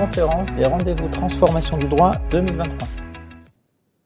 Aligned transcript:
conférence 0.00 0.50
des 0.54 0.64
rendez-vous 0.64 1.08
transformation 1.10 1.76
du 1.76 1.86
droit 1.86 2.10
2023. 2.30 2.88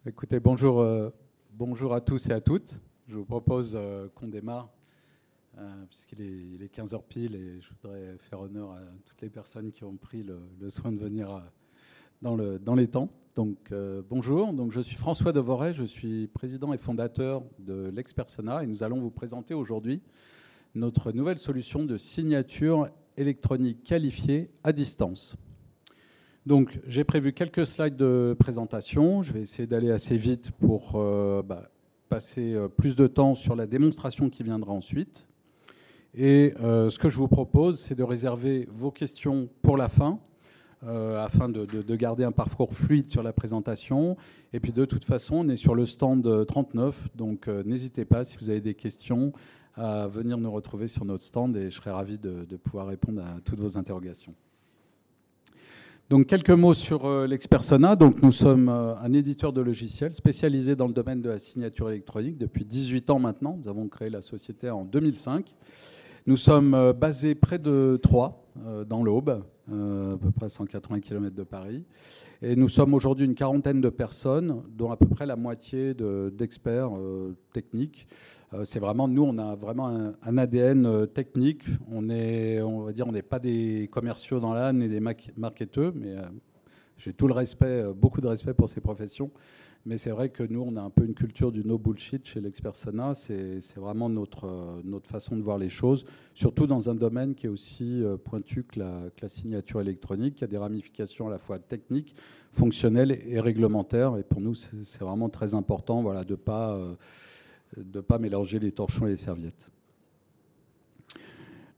Écoutez, 0.04 0.40
bonjour, 0.40 0.80
euh, 0.80 1.10
bonjour 1.52 1.94
à 1.94 2.00
tous 2.00 2.28
et 2.28 2.32
à 2.32 2.40
toutes. 2.40 2.80
Je 3.06 3.14
vous 3.14 3.24
propose 3.24 3.76
euh, 3.76 4.08
qu'on 4.12 4.26
démarre, 4.26 4.70
euh, 5.56 5.84
puisqu'il 5.88 6.20
est, 6.20 6.76
15h 6.76 7.00
pile, 7.08 7.36
et 7.36 7.60
je 7.60 7.68
voudrais 7.70 8.16
faire 8.18 8.40
honneur 8.40 8.72
à 8.72 8.80
toutes 9.06 9.22
les 9.22 9.30
personnes 9.30 9.70
qui 9.70 9.84
ont 9.84 9.94
pris 9.94 10.24
le, 10.24 10.68
soin 10.68 10.90
de 10.90 10.98
venir 10.98 11.40
dans, 12.22 12.34
le, 12.34 12.58
dans, 12.58 12.74
les 12.74 12.88
temps. 12.88 13.08
Donc, 13.36 13.72
bonjour, 14.10 14.52
donc, 14.52 14.72
je 14.72 14.80
suis 14.80 14.96
François 14.96 15.32
Devoret, 15.32 15.74
je 15.74 15.84
suis 15.84 16.26
président 16.26 16.72
et 16.72 16.78
fondateur 16.78 17.44
de 17.60 17.92
l'Expersona, 17.94 18.64
et 18.64 18.66
nous 18.66 18.82
allons 18.82 18.98
vous 18.98 19.12
présenter 19.12 19.54
aujourd'hui 19.54 20.02
notre 20.74 21.12
nouvelle 21.12 21.38
solution 21.38 21.84
de 21.84 21.96
signature 21.98 22.88
électronique 23.16 23.84
qualifiée 23.84 24.50
à 24.64 24.72
distance. 24.72 25.36
Donc, 26.46 26.78
j'ai 26.86 27.04
prévu 27.04 27.32
quelques 27.32 27.66
slides 27.66 27.96
de 27.96 28.36
présentation. 28.38 29.22
Je 29.22 29.32
vais 29.32 29.40
essayer 29.40 29.66
d'aller 29.66 29.90
assez 29.90 30.18
vite 30.18 30.50
pour 30.50 30.92
euh, 30.96 31.42
bah, 31.42 31.70
passer 32.10 32.52
euh, 32.52 32.68
plus 32.68 32.96
de 32.96 33.06
temps 33.06 33.34
sur 33.34 33.56
la 33.56 33.66
démonstration 33.66 34.28
qui 34.28 34.42
viendra 34.42 34.72
ensuite. 34.72 35.26
Et 36.12 36.52
euh, 36.60 36.90
ce 36.90 36.98
que 36.98 37.08
je 37.08 37.16
vous 37.16 37.28
propose, 37.28 37.80
c'est 37.80 37.94
de 37.94 38.02
réserver 38.02 38.68
vos 38.70 38.90
questions 38.90 39.48
pour 39.62 39.76
la 39.76 39.88
fin, 39.88 40.18
afin 40.86 41.48
de, 41.48 41.64
de, 41.64 41.96
garder 41.96 42.24
un 42.24 42.30
parcours 42.30 42.74
fluide 42.74 43.08
sur 43.08 43.22
la 43.22 43.32
présentation. 43.32 44.18
Et 44.52 44.60
puis, 44.60 44.70
de 44.70 44.84
toute 44.84 45.06
façon, 45.06 45.36
on 45.36 45.48
est 45.48 45.56
sur 45.56 45.74
le 45.74 45.86
stand 45.86 46.44
39, 46.46 47.08
donc 47.16 47.48
n'hésitez 47.48 48.04
pas 48.04 48.22
si 48.24 48.36
vous 48.36 48.50
avez 48.50 48.60
des 48.60 48.74
questions 48.74 49.32
à 49.76 50.08
venir 50.08 50.36
nous 50.36 50.52
retrouver 50.52 50.86
sur 50.86 51.06
notre 51.06 51.24
stand 51.24 51.56
et 51.56 51.70
je 51.70 51.76
serai 51.76 51.90
ravi 51.90 52.18
de 52.18 52.56
pouvoir 52.58 52.88
répondre 52.88 53.22
à 53.22 53.40
toutes 53.46 53.60
vos 53.60 53.78
interrogations. 53.78 54.34
Donc 56.10 56.26
quelques 56.26 56.50
mots 56.50 56.74
sur 56.74 57.06
euh, 57.06 57.26
l'Expersona. 57.26 57.96
Nous 58.22 58.32
sommes 58.32 58.68
euh, 58.68 58.94
un 58.96 59.14
éditeur 59.14 59.54
de 59.54 59.62
logiciels 59.62 60.12
spécialisé 60.12 60.76
dans 60.76 60.86
le 60.86 60.92
domaine 60.92 61.22
de 61.22 61.30
la 61.30 61.38
signature 61.38 61.88
électronique 61.88 62.36
depuis 62.36 62.66
18 62.66 63.08
ans 63.08 63.18
maintenant. 63.18 63.56
Nous 63.58 63.68
avons 63.68 63.88
créé 63.88 64.10
la 64.10 64.20
société 64.20 64.68
en 64.68 64.84
2005. 64.84 65.54
Nous 66.26 66.36
sommes 66.36 66.74
euh, 66.74 66.92
basés 66.92 67.34
près 67.34 67.58
de 67.58 67.98
Troyes, 68.02 68.38
dans 68.86 69.02
l'Aube, 69.02 69.42
à 69.70 70.16
peu 70.18 70.30
près 70.30 70.48
180 70.48 71.00
km 71.00 71.34
de 71.34 71.42
Paris. 71.42 71.84
Et 72.42 72.56
nous 72.56 72.68
sommes 72.68 72.94
aujourd'hui 72.94 73.24
une 73.24 73.34
quarantaine 73.34 73.80
de 73.80 73.88
personnes, 73.88 74.62
dont 74.68 74.90
à 74.90 74.96
peu 74.96 75.06
près 75.06 75.26
la 75.26 75.36
moitié 75.36 75.94
d'experts 75.94 76.90
techniques. 77.52 78.06
C'est 78.64 78.78
vraiment, 78.78 79.08
nous, 79.08 79.22
on 79.22 79.38
a 79.38 79.54
vraiment 79.54 79.88
un, 80.22 80.38
ADN 80.38 81.06
technique. 81.08 81.64
On 81.90 82.08
est, 82.10 82.60
on 82.60 82.82
va 82.82 82.92
dire, 82.92 83.06
on 83.06 83.12
n'est 83.12 83.22
pas 83.22 83.38
des 83.38 83.88
commerciaux 83.90 84.38
dans 84.38 84.52
l'âme 84.52 84.78
ni 84.78 84.88
des 84.88 85.00
marketeurs, 85.36 85.92
mais 85.94 86.14
j'ai 86.96 87.12
tout 87.12 87.26
le 87.26 87.34
respect, 87.34 87.84
beaucoup 87.94 88.20
de 88.20 88.28
respect 88.28 88.54
pour 88.54 88.68
ces 88.68 88.80
professions. 88.80 89.30
Mais 89.86 89.98
c'est 89.98 90.10
vrai 90.10 90.30
que 90.30 90.42
nous, 90.42 90.62
on 90.62 90.76
a 90.76 90.80
un 90.80 90.88
peu 90.88 91.04
une 91.04 91.12
culture 91.12 91.52
du 91.52 91.62
no 91.62 91.76
bullshit 91.76 92.26
chez 92.26 92.40
l'Expersona. 92.40 93.14
C'est 93.14 93.60
vraiment 93.76 94.08
notre, 94.08 94.80
notre 94.82 95.06
façon 95.06 95.36
de 95.36 95.42
voir 95.42 95.58
les 95.58 95.68
choses, 95.68 96.06
surtout 96.34 96.66
dans 96.66 96.88
un 96.88 96.94
domaine 96.94 97.34
qui 97.34 97.46
est 97.46 97.50
aussi 97.50 98.02
euh, 98.02 98.16
pointu 98.16 98.64
que 98.64 98.78
la, 98.80 99.28
signature 99.28 99.82
électronique, 99.82 100.36
qui 100.36 100.44
a 100.44 100.46
des 100.46 100.56
ramifications 100.56 101.28
à 101.28 101.30
la 101.30 101.38
fois 101.38 101.58
techniques, 101.58 102.14
fonctionnelles 102.52 103.18
et 103.26 103.40
réglementaires. 103.40 104.16
Et 104.16 104.22
pour 104.22 104.40
nous, 104.40 104.54
c'est 104.54 105.00
vraiment 105.00 105.28
très 105.28 105.54
important 105.54 106.00
voilà, 106.02 106.24
de 106.24 106.32
ne 106.32 106.36
pas, 106.36 106.74
euh, 106.76 108.02
pas 108.02 108.18
mélanger 108.18 108.58
les 108.58 108.72
torchons 108.72 109.06
et 109.06 109.10
les 109.10 109.18
serviettes. 109.18 109.68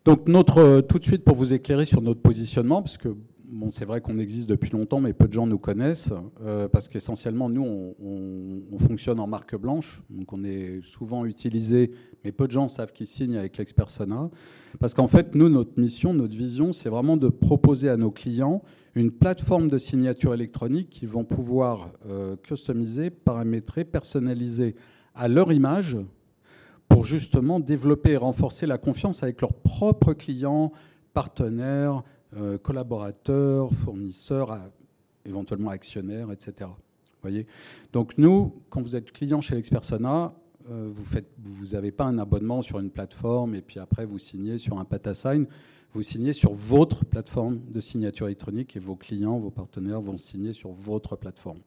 Donc 0.04 0.28
notre, 0.28 0.58
euh, 0.58 0.80
tout 0.80 1.00
de 1.00 1.04
suite 1.04 1.24
pour 1.24 1.34
vous 1.34 1.54
éclairer 1.54 1.84
sur 1.84 2.00
notre 2.02 2.20
positionnement, 2.20 2.82
parce 2.82 2.98
que 2.98 3.16
bon, 3.48 3.70
c'est 3.70 3.84
vrai 3.84 4.00
qu'on 4.00 4.18
existe 4.18 4.48
depuis 4.48 4.70
longtemps, 4.70 5.00
mais 5.00 5.12
peu 5.12 5.26
de 5.26 5.32
gens 5.32 5.46
nous 5.46 5.58
connaissent, 5.58 6.12
euh, 6.42 6.68
parce 6.68 6.88
qu'essentiellement, 6.88 7.48
nous, 7.48 7.94
on, 8.00 8.78
fonctionne 8.78 9.18
en 9.20 9.26
marque 9.26 9.56
blanche, 9.56 10.02
donc 10.10 10.32
on 10.32 10.44
est 10.44 10.80
souvent 10.82 11.24
utilisé, 11.24 11.90
mais 12.24 12.30
peu 12.30 12.46
de 12.46 12.52
gens 12.52 12.68
savent 12.68 12.92
qu'ils 12.92 13.06
signent 13.06 13.36
avec 13.36 13.56
l'Expersona, 13.56 14.30
parce 14.78 14.94
qu'en 14.94 15.08
fait, 15.08 15.34
nous, 15.34 15.48
notre 15.48 15.78
mission, 15.80 16.14
notre 16.14 16.36
vision, 16.36 16.72
c'est 16.72 16.88
vraiment 16.88 17.16
de 17.16 17.28
proposer 17.28 17.88
à 17.88 17.96
nos 17.96 18.10
clients 18.10 18.62
une 18.94 19.10
plateforme 19.10 19.68
de 19.68 19.78
signature 19.78 20.34
électronique 20.34 20.90
qu'ils 20.90 21.08
vont 21.08 21.24
pouvoir 21.24 21.90
euh, 22.08 22.36
customiser, 22.36 23.10
paramétrer, 23.10 23.84
personnaliser 23.84 24.76
à 25.14 25.28
leur 25.28 25.52
image, 25.52 25.96
pour 26.88 27.04
justement 27.04 27.58
développer 27.58 28.12
et 28.12 28.16
renforcer 28.16 28.66
la 28.66 28.78
confiance 28.78 29.22
avec 29.22 29.40
leurs 29.40 29.54
propres 29.54 30.12
clients, 30.12 30.72
partenaires, 31.12 32.04
euh, 32.36 32.58
collaborateurs, 32.58 33.72
fournisseurs, 33.72 34.58
éventuellement 35.24 35.70
actionnaires, 35.70 36.30
etc. 36.32 36.70
Voyez? 37.22 37.46
Donc 37.92 38.18
nous, 38.18 38.62
quand 38.70 38.80
vous 38.82 38.96
êtes 38.96 39.10
client 39.12 39.40
chez 39.40 39.54
l'Expersona, 39.54 40.34
euh, 40.70 40.90
vous 40.92 41.66
n'avez 41.72 41.92
pas 41.92 42.04
un 42.04 42.18
abonnement 42.18 42.62
sur 42.62 42.78
une 42.78 42.90
plateforme 42.90 43.54
et 43.54 43.62
puis 43.62 43.78
après 43.78 44.04
vous 44.04 44.18
signez 44.18 44.58
sur 44.58 44.78
un 44.78 44.84
PataSign. 44.84 45.46
Vous 45.94 46.02
signez 46.02 46.32
sur 46.32 46.52
votre 46.52 47.04
plateforme 47.04 47.60
de 47.70 47.80
signature 47.80 48.26
électronique 48.26 48.76
et 48.76 48.80
vos 48.80 48.96
clients, 48.96 49.38
vos 49.38 49.50
partenaires 49.50 50.00
vont 50.00 50.18
signer 50.18 50.52
sur 50.52 50.70
votre 50.70 51.16
plateforme. 51.16 51.60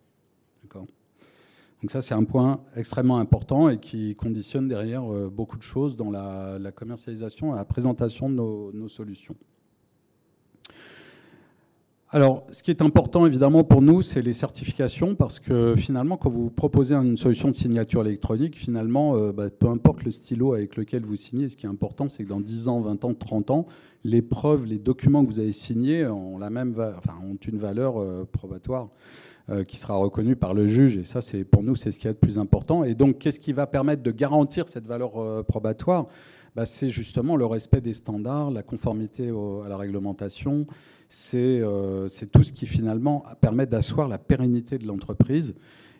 Donc 0.71 1.91
ça, 1.91 2.01
c'est 2.01 2.13
un 2.13 2.25
point 2.25 2.61
extrêmement 2.75 3.17
important 3.17 3.69
et 3.69 3.79
qui 3.79 4.15
conditionne 4.15 4.67
derrière 4.67 5.11
euh, 5.11 5.29
beaucoup 5.29 5.57
de 5.57 5.63
choses 5.63 5.95
dans 5.95 6.11
la, 6.11 6.71
commercialisation 6.73 7.53
et 7.53 7.55
la 7.55 7.65
présentation 7.65 8.29
de 8.29 8.35
nos 8.35 8.87
solutions. 8.87 9.35
Alors, 12.11 12.47
ce 12.51 12.63
qui 12.63 12.71
est 12.71 12.81
important 12.81 13.27
évidemment 13.27 13.63
pour 13.63 13.83
nous, 13.83 14.01
c'est 14.01 14.23
les 14.23 14.33
certifications, 14.33 15.13
parce 15.13 15.39
que 15.39 15.75
finalement, 15.75 16.17
quand 16.17 16.31
vous 16.31 16.49
proposez 16.49 16.95
une 16.95 17.17
solution 17.17 17.49
de 17.49 17.53
signature 17.53 18.03
électronique, 18.03 18.57
finalement, 18.57 19.15
euh, 19.15 19.31
bah, 19.31 19.51
peu 19.51 19.67
importe 19.67 20.03
le 20.03 20.09
stylo 20.09 20.55
avec 20.55 20.75
lequel 20.75 21.03
vous 21.03 21.17
signez, 21.17 21.49
ce 21.49 21.55
qui 21.55 21.67
est 21.67 21.69
important, 21.69 22.09
c'est 22.09 22.23
que 22.23 22.29
dans 22.29 22.39
10 22.39 22.67
ans, 22.67 22.79
20 22.81 23.05
ans, 23.05 23.13
30 23.13 23.51
ans, 23.51 23.65
les 24.03 24.23
preuves, 24.23 24.65
les 24.65 24.79
documents 24.79 25.23
que 25.23 25.29
vous 25.29 25.39
avez 25.39 25.51
signés 25.51 26.07
ont, 26.07 26.39
la 26.39 26.49
même 26.49 26.73
enfin, 26.97 27.13
ont 27.23 27.35
une 27.35 27.59
valeur 27.59 28.01
euh, 28.01 28.27
probatoire 28.31 28.89
euh, 29.51 29.63
qui 29.63 29.77
sera 29.77 29.93
reconnue 29.93 30.35
par 30.35 30.55
le 30.55 30.67
juge. 30.67 30.97
Et 30.97 31.03
ça, 31.03 31.21
c'est 31.21 31.43
pour 31.43 31.61
nous, 31.61 31.75
c'est 31.75 31.91
ce 31.91 31.99
qui 31.99 32.07
est 32.07 32.11
le 32.11 32.15
plus 32.15 32.39
important. 32.39 32.83
Et 32.83 32.95
donc, 32.95 33.19
qu'est-ce 33.19 33.39
qui 33.39 33.53
va 33.53 33.67
permettre 33.67 34.01
de 34.01 34.09
garantir 34.09 34.67
cette 34.67 34.87
valeur 34.87 35.45
probatoire? 35.45 36.07
Bah, 36.55 36.65
C'est 36.65 36.89
justement 36.89 37.35
le 37.35 37.45
respect 37.45 37.81
des 37.81 37.93
standards, 37.93 38.49
la 38.49 38.63
conformité 38.63 39.29
à 39.29 39.69
la 39.69 39.77
réglementation 39.77 40.65
c'est 41.09 41.61
tout 42.31 42.43
ce 42.43 42.53
qui 42.53 42.67
finalement 42.67 43.23
permet 43.41 43.65
d'asseoir 43.65 44.07
la 44.07 44.19
pérennité 44.19 44.77
de 44.77 44.85
l'entreprise. 44.85 45.55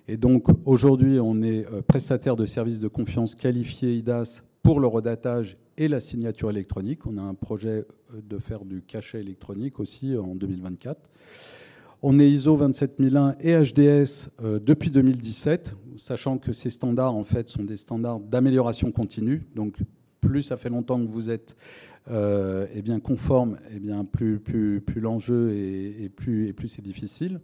Et 0.07 0.17
donc 0.17 0.47
aujourd'hui, 0.65 1.19
on 1.19 1.41
est 1.43 1.67
euh, 1.71 1.83
prestataire 1.83 2.35
de 2.35 2.45
services 2.45 2.79
de 2.79 2.87
confiance 2.87 3.35
qualifié 3.35 3.93
IDAS 3.93 4.41
pour 4.63 4.79
le 4.79 4.87
redatage 4.87 5.57
et 5.77 5.87
la 5.87 5.99
signature 5.99 6.49
électronique. 6.49 7.05
On 7.05 7.17
a 7.17 7.21
un 7.21 7.35
projet 7.35 7.85
euh, 8.15 8.21
de 8.27 8.39
faire 8.39 8.65
du 8.65 8.81
cachet 8.81 9.19
électronique 9.19 9.79
aussi 9.79 10.17
en 10.17 10.33
2024. 10.33 10.99
On 12.01 12.19
est 12.19 12.27
ISO 12.27 12.55
27001 12.55 13.35
et 13.41 13.55
HDS 13.55 14.29
depuis 14.61 14.89
2017, 14.89 15.75
sachant 15.97 16.37
que 16.37 16.53
ces 16.53 16.69
standards 16.69 17.13
en 17.13 17.25
fait 17.25 17.49
sont 17.49 17.63
des 17.63 17.75
standards 17.75 18.21
d'amélioration 18.21 18.91
continue. 18.91 19.45
Donc 19.53 19.75
plus 20.21 20.43
ça 20.43 20.57
fait 20.57 20.69
longtemps 20.69 20.99
que 20.99 21.09
vous 21.09 21.29
êtes 21.29 21.55
euh, 22.11 22.67
bien, 22.81 22.99
conforme, 22.99 23.57
eh 23.73 23.79
bien, 23.79 24.05
plus, 24.05 24.39
plus, 24.39 24.81
plus 24.81 25.01
l'enjeu 25.01 25.51
est, 25.51 26.09
plus, 26.09 26.47
et 26.47 26.53
plus 26.53 26.67
c'est 26.67 26.81
difficile, 26.81 27.39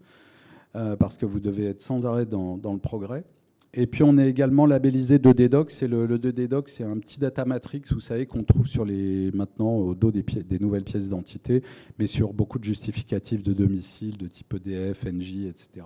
euh, 0.75 0.95
parce 0.95 1.17
que 1.17 1.25
vous 1.25 1.39
devez 1.39 1.65
être 1.65 1.81
sans 1.81 2.05
arrêt 2.05 2.25
dans, 2.25 2.59
le 2.63 2.79
progrès. 2.79 3.23
Et 3.77 3.87
puis 3.87 4.03
on 4.03 4.17
est 4.17 4.29
également 4.29 4.65
labellisé 4.65 5.17
2D-Doc. 5.17 5.69
C'est 5.69 5.87
le, 5.87 6.05
le 6.05 6.17
2D-Doc, 6.17 6.69
c'est 6.69 6.85
un 6.85 6.97
petit 6.97 7.19
data 7.19 7.43
matrix, 7.43 7.81
vous 7.91 7.99
savez, 7.99 8.25
qu'on 8.25 8.43
trouve 8.43 8.67
sur 8.67 8.85
les, 8.85 9.31
maintenant 9.33 9.75
au 9.75 9.93
dos 9.95 10.11
des, 10.11 10.23
des 10.23 10.59
nouvelles 10.59 10.85
pièces 10.85 11.03
d'identité, 11.05 11.61
mais 11.99 12.07
sur 12.07 12.33
beaucoup 12.33 12.57
de 12.57 12.63
justificatifs 12.63 13.43
de 13.43 13.53
domicile, 13.53 14.17
de 14.17 14.27
type 14.27 14.53
EDF, 14.53 15.05
NJ, 15.05 15.45
etc. 15.47 15.85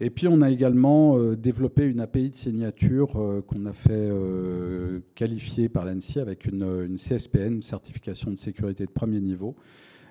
Et 0.00 0.10
puis 0.10 0.26
on 0.26 0.40
a 0.42 0.50
également 0.50 1.16
euh, 1.18 1.36
développé 1.36 1.84
une 1.84 2.00
API 2.00 2.30
de 2.30 2.34
signature 2.34 3.16
euh, 3.16 3.42
qu'on 3.42 3.64
a 3.66 3.72
fait 3.72 3.92
euh, 3.92 5.00
qualifier 5.14 5.68
par 5.68 5.84
l'ANSI 5.84 6.18
avec 6.18 6.46
une, 6.46 6.96
CSPN, 6.96 7.54
une 7.54 7.62
certification 7.62 8.30
de 8.30 8.36
sécurité 8.36 8.86
de 8.86 8.90
premier 8.90 9.20
niveau. 9.20 9.54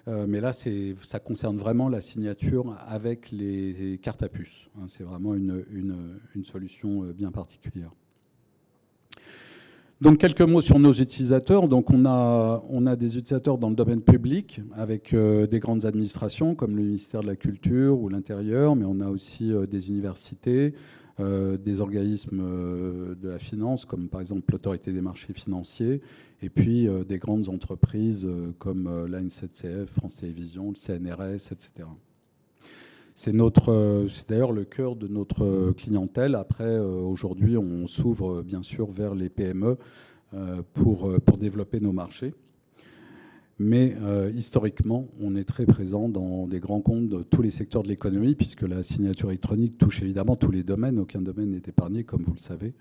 mais 0.08 0.42
là, 0.42 0.52
ça 0.54 1.20
concerne 1.20 1.58
vraiment 1.58 1.88
la 1.90 2.02
signature 2.02 2.78
avec 2.88 3.32
les 3.32 4.00
cartes 4.02 4.24
à 4.24 4.30
puce. 4.30 4.68
Hein. 4.76 4.86
c'est 4.88 5.04
vraiment 5.04 5.34
une, 5.34 5.64
une, 5.72 6.44
solution 6.46 7.04
bien 7.14 7.32
particulière. 7.32 7.92
Donc 10.04 10.18
quelques 10.18 10.42
mots 10.42 10.60
sur 10.60 10.80
nos 10.80 10.92
utilisateurs. 10.92 11.70
Donc 11.70 11.90
on 11.90 12.06
a, 12.06 12.96
des 12.98 13.18
utilisateurs 13.18 13.58
dans 13.58 13.70
le 13.70 13.76
domaine 13.76 14.02
public 14.02 14.60
avec 14.76 15.14
euh, 15.14 15.48
des 15.48 15.60
grandes 15.60 15.86
administrations 15.86 16.56
comme 16.56 16.76
le 16.76 16.84
ministère 16.84 17.22
de 17.22 17.28
la 17.28 17.38
Culture 17.38 17.98
ou 17.98 18.10
l'Intérieur, 18.10 18.76
mais 18.76 18.84
on 18.84 19.00
a 19.00 19.08
aussi 19.08 19.54
euh, 19.54 19.66
des 19.66 19.88
universités, 19.88 20.74
des 21.20 21.80
organismes 21.80 22.42
de 22.42 23.30
la 23.30 23.38
finance, 23.38 23.86
comme 23.86 24.10
par 24.10 24.20
exemple 24.20 24.52
l'autorité 24.52 24.92
des 24.92 25.00
marchés 25.00 25.32
financiers, 25.32 26.02
et 26.42 26.50
puis 26.50 26.88
des 27.08 27.20
grandes 27.20 27.50
entreprises 27.50 28.28
comme 28.58 29.06
la 29.08 29.22
NCCF, 29.22 29.92
France 29.92 30.16
Télévisions, 30.16 30.72
le 30.72 30.76
CNRS, 30.76 31.52
etc. 31.52 31.86
C'est 33.16 33.34
notre, 33.34 34.08
c'est 34.10 34.30
d'ailleurs 34.30 34.52
le 34.52 34.66
cœur 34.66 34.96
de 34.96 35.08
notre 35.08 35.72
clientèle. 35.74 36.36
Après, 36.36 36.80
aujourd'hui, 36.80 37.58
on 37.58 37.86
s'ouvre 37.86 38.42
bien 38.42 38.64
sûr 38.64 38.92
vers 38.92 39.14
les 39.14 39.30
PME 39.30 39.78
pour, 40.74 41.14
pour 41.24 41.38
développer 41.38 41.80
nos 41.80 41.92
marchés. 41.92 42.34
Mais 43.64 43.96
euh, 44.02 44.30
historiquement, 44.36 45.08
on 45.22 45.38
est 45.38 45.46
très 45.46 45.66
présent 45.66 46.10
dans 46.10 46.48
des 46.48 46.60
grands 46.60 46.82
comptes 46.82 47.08
de 47.08 47.24
tous 47.24 47.42
les 47.42 47.50
secteurs 47.50 47.82
de 47.82 47.88
l'économie, 47.88 48.36
puisque 48.36 48.64
la 48.64 48.84
signature 48.84 49.30
électronique 49.30 49.78
touche 49.78 50.02
évidemment 50.02 50.36
tous 50.36 50.52
les 50.52 50.64
domaines. 50.64 51.00
Aucun 51.00 51.22
domaine 51.22 51.52
n'est 51.52 51.62
épargné, 51.66 52.04
comme 52.04 52.24
vous 52.24 52.34
le 52.34 52.40
savez. 52.40 52.74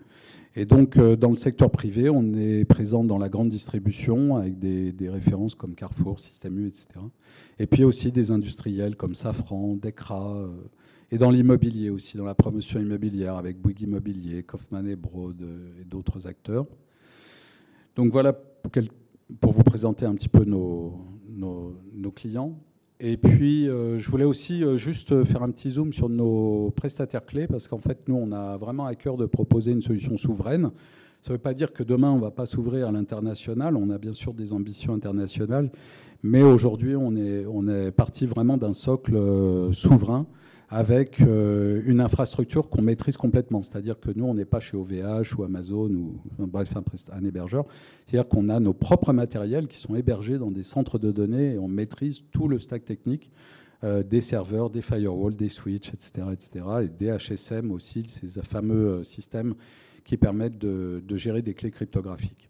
Et 0.57 0.65
donc, 0.65 0.97
euh, 0.97 1.15
dans 1.15 1.31
le 1.31 1.37
secteur 1.37 1.71
privé, 1.71 2.11
on 2.11 2.35
est 2.35 2.65
présent 2.65 3.05
dans 3.05 3.17
la 3.17 3.29
grande 3.29 3.49
distribution, 3.49 4.35
avec 4.37 4.59
des, 4.59 5.09
références 5.09 5.55
comme 5.55 5.77
Carrefour, 5.77 6.19
Système 6.19 6.59
U, 6.59 6.67
etc. 6.67 6.87
Et 7.61 7.69
puis 7.69 7.85
aussi 7.85 8.11
des 8.11 8.33
industriels 8.33 8.97
comme 8.97 9.15
Safran, 9.15 9.77
Decra, 9.81 10.35
euh, 10.35 10.49
et 11.13 11.19
dans 11.19 11.31
l'immobilier 11.31 11.91
aussi, 11.91 12.17
dans 12.17 12.25
la 12.25 12.35
promotion 12.35 12.81
immobilière, 12.81 13.37
avec 13.37 13.61
Bouygues 13.61 13.83
Immobilier, 13.83 14.43
Kaufmann 14.43 14.89
et 14.89 14.97
Broad 14.97 15.41
et 15.81 15.85
d'autres 15.85 16.27
acteurs. 16.27 16.67
Donc 17.95 18.11
voilà 18.11 18.37
quelques 18.73 19.02
pour 19.41 19.53
vous 19.53 19.63
présenter 19.63 20.07
un 20.07 20.15
petit 20.15 20.29
peu 20.29 20.45
nos, 20.45 20.95
nos, 21.29 22.11
clients. 22.15 22.59
Et 23.01 23.17
puis, 23.17 23.69
euh, 23.69 23.99
je 23.99 24.11
voulais 24.11 24.25
aussi 24.25 24.63
euh, 24.63 24.77
juste 24.77 25.25
faire 25.25 25.43
un 25.43 25.51
petit 25.51 25.71
zoom 25.71 25.93
sur 25.93 26.09
nos 26.09 26.71
prestataires 26.71 27.25
clés, 27.25 27.47
parce 27.47 27.67
qu'en 27.67 27.79
fait, 27.79 28.07
nous, 28.07 28.15
on 28.15 28.33
a 28.33 28.57
vraiment 28.57 28.87
à 28.87 28.95
cœur 28.95 29.17
de 29.17 29.27
proposer 29.27 29.73
une 29.73 29.83
solution 29.83 30.17
souveraine. 30.17 30.71
Ça 31.23 31.31
ne 31.31 31.37
veut 31.37 31.43
pas 31.43 31.55
dire 31.55 31.73
que 31.73 31.83
demain, 31.83 32.11
on 32.11 32.17
ne 32.17 32.21
va 32.21 32.33
pas 32.33 32.47
s'ouvrir 32.47 32.89
à 32.89 32.93
l'international. 32.93 33.77
On 33.77 33.91
a 33.91 33.99
bien 33.99 34.13
sûr 34.13 34.35
des 34.35 34.53
ambitions 34.53 34.93
internationales, 34.93 35.71
mais 36.23 36.43
aujourd'hui, 36.43 36.97
on 36.97 37.15
est, 37.17 37.47
on 37.47 37.69
est 37.69 37.93
parti 37.93 38.27
vraiment 38.27 38.57
d'un 38.57 38.73
socle 38.73 39.15
euh, 39.15 39.73
souverain 39.73 40.27
avec 40.73 41.21
euh, 41.21 41.83
une 41.85 42.01
infrastructure 42.01 42.71
qu'on 42.71 42.81
maîtrise 42.81 43.19
complètement. 43.19 43.63
C'est-à-dire 43.63 44.01
que 44.01 44.09
nous, 44.17 44.25
on 44.25 44.33
n'est 44.33 44.47
pas 44.47 44.59
chez 44.59 44.75
OVH 44.75 45.37
ou 45.37 45.45
Amazon 45.45 45.91
ou 45.91 46.19
bref, 46.39 46.71
un 47.13 47.25
hébergeur. 47.27 47.67
C'est-à-dire 48.07 48.27
qu'on 48.27 48.49
a 48.49 48.59
nos 48.59 48.73
propres 48.73 49.13
matériels 49.13 49.69
qui 49.69 49.77
sont 49.77 49.95
hébergés 49.95 50.39
dans 50.39 50.51
des 50.51 50.63
centres 50.63 50.99
de 50.99 51.13
données 51.13 51.53
et 51.55 51.59
on 51.59 51.69
maîtrise 51.69 52.23
tout 52.33 52.49
le 52.49 52.59
stack 52.59 52.87
technique 52.87 53.31
euh, 53.85 54.03
des 54.03 54.23
serveurs, 54.23 54.71
des 54.71 54.81
firewalls, 54.81 55.37
des 55.37 55.51
switches, 55.51 55.93
etc., 55.93 56.29
etc., 56.33 56.65
et 56.85 56.89
des 56.89 57.15
HSM 57.19 57.71
aussi, 57.71 58.07
ces 58.09 58.41
fameux 58.41 58.87
euh, 58.87 59.05
systèmes 59.05 59.53
qui 60.07 60.17
permettent 60.17 60.59
de, 60.59 61.05
de 61.07 61.17
gérer 61.17 61.43
des 61.43 61.53
clés 61.53 61.71
cryptographiques. 61.71 62.49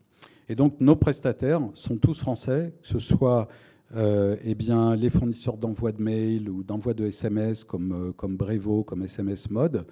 Et 0.48 0.54
donc, 0.54 0.76
nos 0.78 0.94
prestataires 0.94 1.60
sont 1.74 1.96
tous 1.96 2.20
français, 2.20 2.72
que 2.82 2.88
ce 2.88 3.00
soit 3.00 3.48
euh, 3.94 4.36
eh 4.42 4.54
bien, 4.54 4.96
les 4.96 5.10
fournisseurs 5.10 5.58
d'envoi 5.58 5.92
de 5.92 6.02
mail 6.02 6.48
ou 6.48 6.62
d'envoi 6.62 6.94
de 6.94 7.04
SMS 7.06 7.64
comme, 7.64 7.92
euh, 7.92 8.12
comme 8.12 8.36
Brevo, 8.36 8.84
comme 8.84 9.02
SMS 9.02 9.50
Mode, 9.50 9.86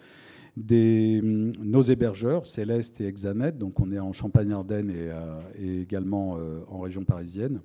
des, 0.56 1.20
mm, 1.22 1.52
nos 1.62 1.82
hébergeurs, 1.82 2.46
Céleste 2.46 3.00
et 3.00 3.06
Exanet, 3.06 3.52
donc 3.52 3.78
on 3.78 3.92
est 3.92 3.98
en 3.98 4.12
Champagne-Ardenne 4.12 4.90
et, 4.90 5.10
euh, 5.10 5.40
également 5.82 6.38
en 6.68 6.80
région 6.80 7.04
parisienne, 7.04 7.60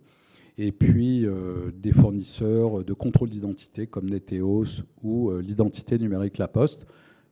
et 0.57 0.71
puis 0.71 1.25
des 1.75 1.91
fournisseurs 1.91 2.83
de 2.83 2.93
contrôle 2.93 3.29
d'identité 3.29 3.87
comme 3.87 4.09
Neteos 4.09 4.83
ou 5.03 5.31
l'identité 5.37 5.97
numérique 5.99 6.37
La 6.37 6.47
Poste. 6.47 6.85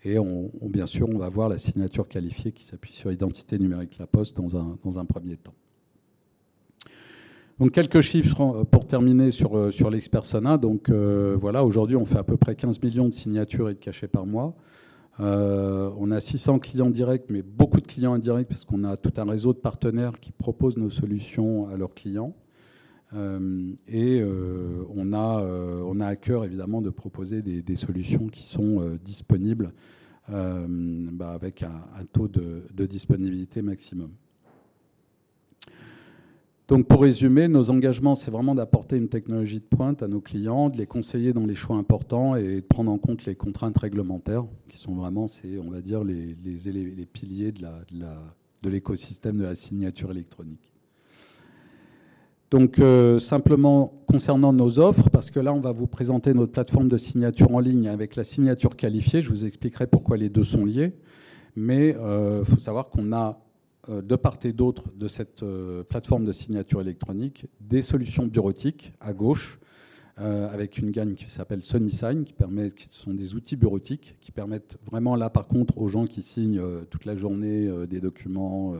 Et 0.03 0.17
bien 0.63 0.85
sûr, 0.85 1.07
on 1.09 1.17
va 1.17 1.29
voir 1.29 1.47
la 1.47 1.57
signature 1.57 2.09
qualifiée 2.09 2.51
qui 2.51 2.65
s'appuie 2.65 2.93
sur 2.93 3.09
l'identité 3.09 3.57
numérique 3.57 3.97
La 3.97 4.07
Poste 4.07 4.35
dans 4.35 4.57
un, 4.57 4.77
dans 4.83 4.99
un 4.99 5.05
premier 5.05 5.37
temps. 5.37 5.55
Donc 7.59 7.71
quelques 7.71 8.01
chiffres 8.01 8.41
euh, 8.41 8.63
pour 8.63 8.87
terminer 8.87 9.31
sur, 9.31 9.57
euh, 9.57 9.71
sur 9.71 9.89
l'Expersona. 9.89 10.57
Donc 10.57 10.89
euh, 10.89 11.37
voilà, 11.39 11.63
aujourd'hui 11.63 11.95
on 11.95 12.05
fait 12.05 12.17
à 12.17 12.23
peu 12.23 12.37
près 12.37 12.55
15 12.55 12.81
millions 12.81 13.07
de 13.07 13.13
signatures 13.13 13.69
et 13.69 13.75
de 13.75 13.79
cachets 13.79 14.07
par 14.07 14.25
mois. 14.25 14.55
on 15.19 16.11
a 16.11 16.19
600 16.19 16.59
clients 16.59 16.89
directs, 16.89 17.25
mais 17.29 17.43
beaucoup 17.43 17.79
de 17.79 17.87
clients 17.87 18.13
indirects 18.13 18.47
parce 18.47 18.65
qu'on 18.65 18.83
a 18.83 18.97
tout 18.97 19.13
un 19.17 19.25
réseau 19.25 19.53
de 19.53 19.59
partenaires 19.59 20.19
qui 20.19 20.31
proposent 20.31 20.77
nos 20.77 20.89
solutions 20.89 21.67
à 21.67 21.77
leurs 21.77 21.93
clients. 21.93 22.35
et 23.87 24.23
on, 24.95 25.13
a, 25.13 26.07
à 26.07 26.15
cœur 26.15 26.45
évidemment 26.45 26.81
de 26.81 26.89
proposer 26.89 27.43
des, 27.43 27.75
solutions 27.75 28.25
qui 28.25 28.41
sont 28.41 28.97
disponibles 29.05 29.71
bah, 30.27 31.31
avec 31.31 31.61
un, 31.61 32.05
taux 32.11 32.27
de 32.27 32.85
disponibilité 32.87 33.61
maximum. 33.61 34.09
Donc 36.69 36.87
pour 36.87 37.01
résumer, 37.01 37.49
nos 37.49 37.69
engagements, 37.69 38.15
c'est 38.15 38.31
vraiment 38.31 38.55
d'apporter 38.55 38.95
une 38.95 39.09
technologie 39.09 39.59
de 39.59 39.65
pointe 39.65 40.01
à 40.01 40.07
nos 40.07 40.21
clients, 40.21 40.69
de 40.69 40.77
les 40.77 40.87
conseiller 40.87 41.33
dans 41.33 41.45
les 41.45 41.55
choix 41.55 41.75
importants 41.75 42.35
et 42.35 42.61
de 42.61 42.65
prendre 42.65 42.89
en 42.89 42.97
compte 42.97 43.25
les 43.25 43.35
contraintes 43.35 43.77
réglementaires, 43.77 44.45
qui 44.69 44.77
sont 44.77 44.95
vraiment, 44.95 45.25
on 45.61 45.71
va 45.71 45.81
dire, 45.81 46.05
les, 46.05 46.37
les, 46.45 47.05
piliers 47.05 47.51
de 47.51 48.69
l'écosystème 48.69 49.37
de, 49.37 49.43
la 49.43 49.55
signature 49.55 50.11
électronique. 50.11 50.71
Donc 52.49 52.79
euh, 52.79 53.19
simplement 53.19 54.05
concernant 54.07 54.53
nos 54.53 54.79
offres, 54.79 55.09
parce 55.09 55.31
que 55.31 55.39
là 55.39 55.51
on 55.53 55.59
va 55.59 55.71
vous 55.71 55.87
présenter 55.87 56.35
notre 56.35 56.51
plateforme 56.51 56.87
de 56.87 56.99
signature 56.99 57.51
en 57.53 57.59
ligne 57.59 57.87
avec 57.89 58.15
la 58.15 58.23
signature 58.23 58.75
qualifiée, 58.75 59.23
je 59.23 59.29
vous 59.31 59.45
expliquerai 59.45 59.87
pourquoi 59.87 60.17
les 60.17 60.29
deux 60.29 60.43
sont 60.43 60.63
liés, 60.63 60.93
mais 61.55 61.89
il 61.89 61.95
euh, 61.95 62.45
faut 62.45 62.59
savoir 62.59 62.89
qu'on 62.89 63.11
a 63.11 63.42
de 63.89 64.15
part 64.15 64.37
et 64.43 64.53
d'autre 64.53 64.91
de 64.95 65.07
cette 65.07 65.43
euh, 65.43 65.83
plateforme 65.83 66.25
de 66.25 66.31
signature 66.31 66.81
électronique 66.81 67.47
des 67.59 67.81
solutions 67.81 68.25
bureautiques 68.25 68.93
à 69.01 69.13
gauche, 69.13 69.59
euh, 70.19 70.47
avec 70.53 70.77
une 70.77 70.91
gamme 70.91 71.15
qui 71.15 71.29
s'appelle 71.29 71.63
SonySign, 71.63 72.23
qui, 72.23 72.33
permet, 72.33 72.71
qui 72.71 72.87
sont 72.89 73.13
des 73.13 73.35
outils 73.35 73.55
bureautiques, 73.55 74.15
qui 74.21 74.31
permettent 74.31 74.77
vraiment 74.85 75.15
là 75.15 75.29
par 75.29 75.47
contre 75.47 75.79
aux 75.79 75.87
gens 75.87 76.05
qui 76.05 76.21
signent 76.21 76.61
toute 76.89 77.05
la 77.05 77.15
journée 77.15 77.67
des 77.87 77.99
documents 77.99 78.75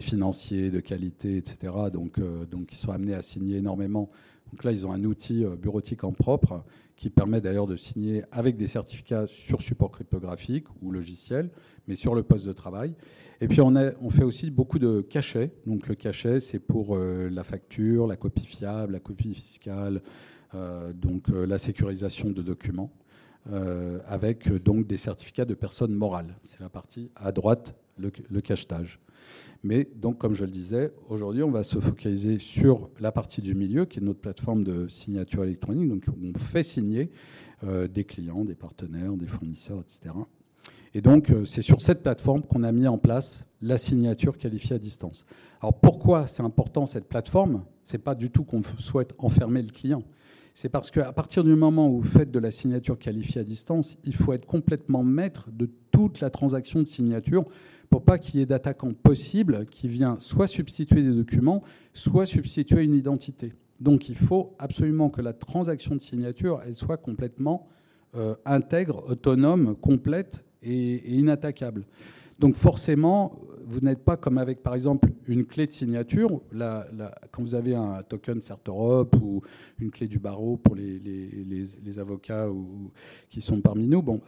financiers, 0.00 0.70
de 0.70 0.80
qualité, 0.80 1.36
etc., 1.36 1.72
donc, 1.92 2.20
donc 2.50 2.72
ils 2.72 2.76
sont 2.76 2.90
amenés 2.90 3.14
à 3.14 3.22
signer 3.22 3.58
énormément. 3.58 4.10
Donc 4.54 4.62
là, 4.62 4.70
ils 4.70 4.86
ont 4.86 4.92
un 4.92 5.02
outil 5.02 5.44
bureautique 5.60 6.04
en 6.04 6.12
propre 6.12 6.62
qui 6.94 7.10
permet 7.10 7.40
d'ailleurs 7.40 7.66
de 7.66 7.74
signer 7.74 8.22
avec 8.30 8.56
des 8.56 8.68
certificats 8.68 9.26
sur 9.26 9.60
support 9.60 9.90
cryptographique 9.90 10.66
ou 10.80 10.92
logiciel, 10.92 11.50
mais 11.88 11.96
sur 11.96 12.14
le 12.14 12.22
poste 12.22 12.46
de 12.46 12.52
travail. 12.52 12.94
Et 13.40 13.48
puis 13.48 13.60
on, 13.60 13.74
fait 14.10 14.22
aussi 14.22 14.52
beaucoup 14.52 14.78
de 14.78 15.00
cachets. 15.00 15.50
Donc 15.66 15.88
le 15.88 15.96
cachet, 15.96 16.38
c'est 16.38 16.60
pour 16.60 16.94
euh, 16.94 17.28
la 17.32 17.42
facture, 17.42 18.06
la 18.06 18.14
copie 18.14 18.46
fiable, 18.46 18.92
la 18.92 19.00
copie 19.00 19.34
fiscale, 19.34 20.02
euh, 20.54 20.92
donc 20.92 21.30
euh, 21.30 21.46
la 21.46 21.58
sécurisation 21.58 22.30
de 22.30 22.40
documents, 22.40 22.92
avec 24.06 24.48
donc 24.52 24.86
des 24.86 24.96
certificats 24.96 25.46
de 25.46 25.54
personnes 25.54 25.92
morales. 25.92 26.36
C'est 26.42 26.60
la 26.60 26.68
partie 26.68 27.10
à 27.16 27.32
droite, 27.32 27.74
le, 27.98 28.40
cachetage. 28.40 29.00
Mais 29.62 29.88
donc, 29.96 30.18
comme 30.18 30.34
je 30.34 30.44
le 30.44 30.50
disais, 30.50 30.92
aujourd'hui, 31.08 31.42
on 31.42 31.50
va 31.50 31.62
se 31.62 31.78
focaliser 31.78 32.38
sur 32.38 32.90
la 33.00 33.12
partie 33.12 33.40
du 33.40 33.54
milieu, 33.54 33.84
qui 33.84 33.98
est 33.98 34.02
notre 34.02 34.20
plateforme 34.20 34.64
de 34.64 34.88
signature 34.88 35.44
électronique. 35.44 35.88
Donc, 35.88 36.04
on 36.08 36.38
fait 36.38 36.62
signer 36.62 37.10
des 37.62 38.04
clients, 38.04 38.44
des 38.44 38.54
partenaires, 38.54 39.14
des 39.14 39.26
fournisseurs, 39.26 39.80
etc. 39.80 40.12
Et 40.94 41.00
donc, 41.00 41.30
euh, 41.30 41.44
c'est 41.44 41.62
sur 41.62 41.82
cette 41.82 42.02
plateforme 42.02 42.42
qu'on 42.42 42.62
a 42.62 42.70
mis 42.70 42.86
en 42.86 42.98
place 42.98 43.48
la 43.60 43.78
signature 43.78 44.38
qualifiée 44.38 44.76
à 44.76 44.78
distance. 44.78 45.26
Alors, 45.60 45.74
pourquoi 45.74 46.28
c'est 46.28 46.42
important 46.42 46.86
cette 46.86 47.08
plateforme? 47.08 47.64
Ce 47.82 47.96
n'est 47.96 48.02
pas 48.02 48.14
du 48.14 48.30
tout 48.30 48.44
qu'on 48.44 48.62
souhaite 48.78 49.12
enfermer 49.18 49.60
le 49.60 49.72
client. 49.72 50.04
C'est 50.54 50.68
parce 50.68 50.92
qu'à 50.92 51.12
partir 51.12 51.42
du 51.42 51.56
moment 51.56 51.88
où 51.88 52.00
vous 52.00 52.08
faites 52.08 52.30
de 52.30 52.38
la 52.38 52.52
signature 52.52 52.96
qualifiée 52.96 53.40
à 53.40 53.44
distance, 53.44 53.96
il 54.04 54.14
faut 54.14 54.32
être 54.32 54.46
complètement 54.46 55.02
maître 55.02 55.48
de 55.50 55.68
toute 55.90 56.20
la 56.20 56.30
transaction 56.30 56.80
de 56.80 56.86
signature 56.86 57.44
pour 57.90 58.04
pas 58.04 58.18
qu'il 58.18 58.40
y 58.40 58.42
ait 58.42 58.46
d'attaquant 58.46 58.92
possible 58.92 59.66
qui 59.66 59.88
vient 59.88 60.16
soit 60.18 60.46
substituer 60.46 61.02
des 61.02 61.14
documents, 61.14 61.62
soit 61.92 62.26
substituer 62.26 62.84
une 62.84 62.94
identité. 62.94 63.52
Donc 63.80 64.08
il 64.08 64.14
faut 64.14 64.54
absolument 64.58 65.10
que 65.10 65.20
la 65.20 65.32
transaction 65.32 65.94
de 65.94 66.00
signature 66.00 66.62
elle 66.66 66.74
soit 66.74 66.96
complètement 66.96 67.64
euh, 68.16 68.34
intègre, 68.44 69.04
autonome, 69.08 69.74
complète 69.74 70.44
et, 70.62 71.16
inattaquable. 71.16 71.84
Donc 72.38 72.54
forcément, 72.54 73.40
vous 73.66 73.80
n'êtes 73.80 74.04
pas 74.04 74.16
comme 74.16 74.38
avec, 74.38 74.62
par 74.62 74.74
exemple, 74.74 75.10
une 75.26 75.44
clé 75.44 75.66
de 75.66 75.72
signature. 75.72 76.40
quand 77.30 77.42
vous 77.42 77.54
avez 77.54 77.74
un 77.74 78.02
token 78.02 78.40
CertEurope 78.40 79.16
ou 79.16 79.42
une 79.78 79.90
clé 79.90 80.08
du 80.08 80.18
barreau 80.18 80.56
pour 80.56 80.74
les, 80.74 80.98
les, 80.98 81.98
avocats 81.98 82.50
ou, 82.50 82.90
qui 83.30 83.40
sont 83.40 83.60
parmi 83.60 83.88
nous, 83.88 84.02
bon, 84.02 84.20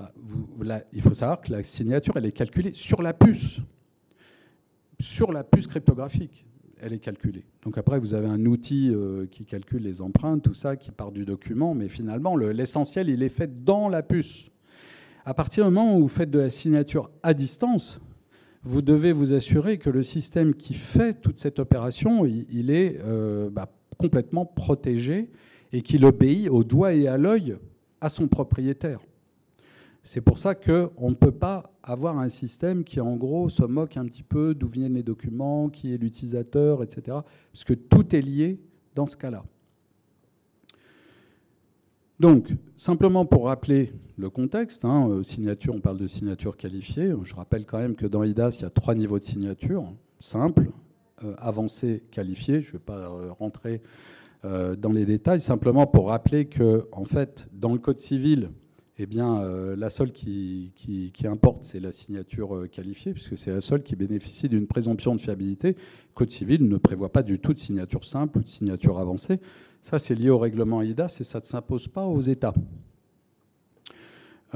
bah, 0.59 0.81
il 0.93 1.01
faut 1.01 1.15
savoir 1.15 1.41
que 1.41 1.53
la 1.53 1.63
signature, 1.63 2.15
elle 2.17 2.27
est 2.27 2.33
calculée 2.33 2.73
sur 2.75 3.03
la 3.03 3.13
puce. 3.13 3.61
Sur 4.99 5.33
la 5.33 5.45
puce 5.45 5.67
cryptographique, 5.67 6.47
elle 6.81 6.93
est 6.93 6.99
calculée. 6.99 7.45
Donc 7.63 7.79
après, 7.79 7.99
vous 7.99 8.15
avez 8.15 8.29
un 8.29 8.45
outil 8.47 8.91
euh, 8.91 9.27
qui 9.27 9.45
calcule 9.45 9.83
les 9.83 10.01
empreintes, 10.01 10.43
tout 10.43 10.55
ça, 10.55 10.77
qui 10.77 10.91
part 10.91 11.13
du 11.13 11.25
document, 11.25 11.75
mais 11.75 11.89
finalement, 11.89 12.37
l'essentiel, 12.37 13.09
il 13.09 13.23
est 13.23 13.29
fait 13.29 13.65
dans 13.65 13.89
la 13.89 14.03
puce. 14.03 14.51
À 15.25 15.35
partir 15.35 15.65
du 15.65 15.73
moment 15.73 15.97
où 15.97 16.03
vous 16.03 16.09
faites 16.09 16.31
de 16.31 16.39
la 16.39 16.51
signature 16.51 17.11
à 17.23 17.35
distance, 17.35 18.01
vous 18.67 18.83
devez 18.83 19.13
vous 19.13 19.33
assurer 19.33 19.79
que 19.79 19.91
le 19.91 20.03
système 20.03 20.53
qui 20.53 20.75
fait 20.75 21.15
toute 21.15 21.39
cette 21.39 21.61
opération, 21.61 22.27
il, 22.27 22.71
est 22.71 22.99
euh, 23.05 23.49
bah, 23.49 23.69
complètement 23.97 24.45
protégé 24.45 25.31
et 25.73 25.83
qu'il 25.83 26.05
obéit 26.05 26.49
au 26.51 26.65
doigt 26.65 26.93
et 26.93 27.07
à 27.07 27.17
l'œil 27.17 27.57
à 28.01 28.09
son 28.09 28.27
propriétaire. 28.27 28.99
C'est 30.03 30.21
pour 30.21 30.39
ça 30.39 30.57
qu'on 30.57 31.11
ne 31.11 31.15
peut 31.15 31.33
pas 31.33 31.73
avoir 31.85 32.19
un 32.19 32.29
système 32.29 32.83
qui, 32.83 33.01
en 33.01 33.15
gros, 33.15 33.49
se 33.49 33.63
moque 33.63 33.97
un 33.97 34.05
petit 34.05 34.25
peu 34.25 34.53
d'où 34.53 34.67
viennent 34.67 34.95
les 34.95 35.05
documents, 35.05 35.69
qui 35.69 35.95
est 35.95 35.97
l'utilisateur, 35.97 36.83
etc. 36.83 37.19
Parce 37.53 37.65
que 37.65 37.75
tout 37.75 38.15
est 38.17 38.21
lié 38.21 38.61
dans 38.97 39.07
ce 39.07 39.17
cas-là. 39.17 39.45
Donc, 42.19 42.49
simplement 42.79 43.27
pour 43.27 43.45
rappeler 43.45 43.93
le 44.17 44.31
contexte, 44.31 44.87
hein, 44.87 45.09
euh, 45.11 45.23
signature, 45.23 45.75
on 45.75 45.81
parle 45.81 45.99
de 45.99 46.07
signature 46.07 46.57
qualifiée. 46.57 47.13
Je 47.25 47.35
rappelle 47.35 47.67
quand 47.67 47.79
même 47.79 47.95
que 47.95 48.07
dans 48.07 48.23
IDAS, 48.23 48.57
il 48.59 48.63
y 48.63 48.65
a 48.65 48.71
trois 48.71 48.95
niveaux 48.95 49.19
de 49.19 49.25
signature 49.25 49.93
simple, 50.19 50.71
euh, 51.25 51.35
avancé, 51.37 52.05
qualifié. 52.11 52.63
Je 52.63 52.69
ne 52.69 52.73
vais 52.73 52.79
pas 52.79 53.11
euh, 53.11 53.33
rentrer 53.33 53.83
dans 54.79 54.93
les 54.93 55.07
détails, 55.07 55.41
simplement 55.41 55.89
pour 55.89 56.11
rappeler 56.11 56.45
que, 56.45 56.87
en 56.93 57.05
fait, 57.05 57.49
dans 57.53 57.73
le 57.73 57.81
Code 57.81 57.99
civil, 57.99 58.51
eh 58.97 59.07
la 59.07 59.91
seule 59.91 60.13
qui, 60.13 60.73
qui 60.77 61.27
importe, 61.27 61.65
c'est 61.65 61.81
la 61.81 61.91
signature 61.91 62.69
qualifiée, 62.71 63.13
puisque 63.13 63.37
c'est 63.37 63.51
la 63.51 63.61
seule 63.61 63.83
qui 63.83 63.97
bénéficie 63.97 64.49
d'une 64.49 64.69
présomption 64.69 65.17
de 65.17 65.21
fiabilité. 65.21 65.71
Le 65.71 66.15
Code 66.15 66.31
civil 66.31 66.69
ne 66.69 66.77
prévoit 66.77 67.11
pas 67.11 67.25
du 67.25 67.41
tout 67.41 67.55
de 67.55 67.59
signature 67.59 68.05
simple 68.05 68.39
ou 68.39 68.43
de 68.45 68.49
signature 68.49 69.01
avancée. 69.01 69.41
Ça, 69.89 70.01
c'est 70.01 70.17
lié 70.17 70.31
au 70.31 70.39
règlement 70.39 70.83
IDAS 70.83 71.19
et 71.21 71.23
ça 71.23 71.39
ne 71.39 71.45
s'impose 71.45 71.87
pas 71.87 72.07
aux 72.07 72.21
États. 72.21 72.53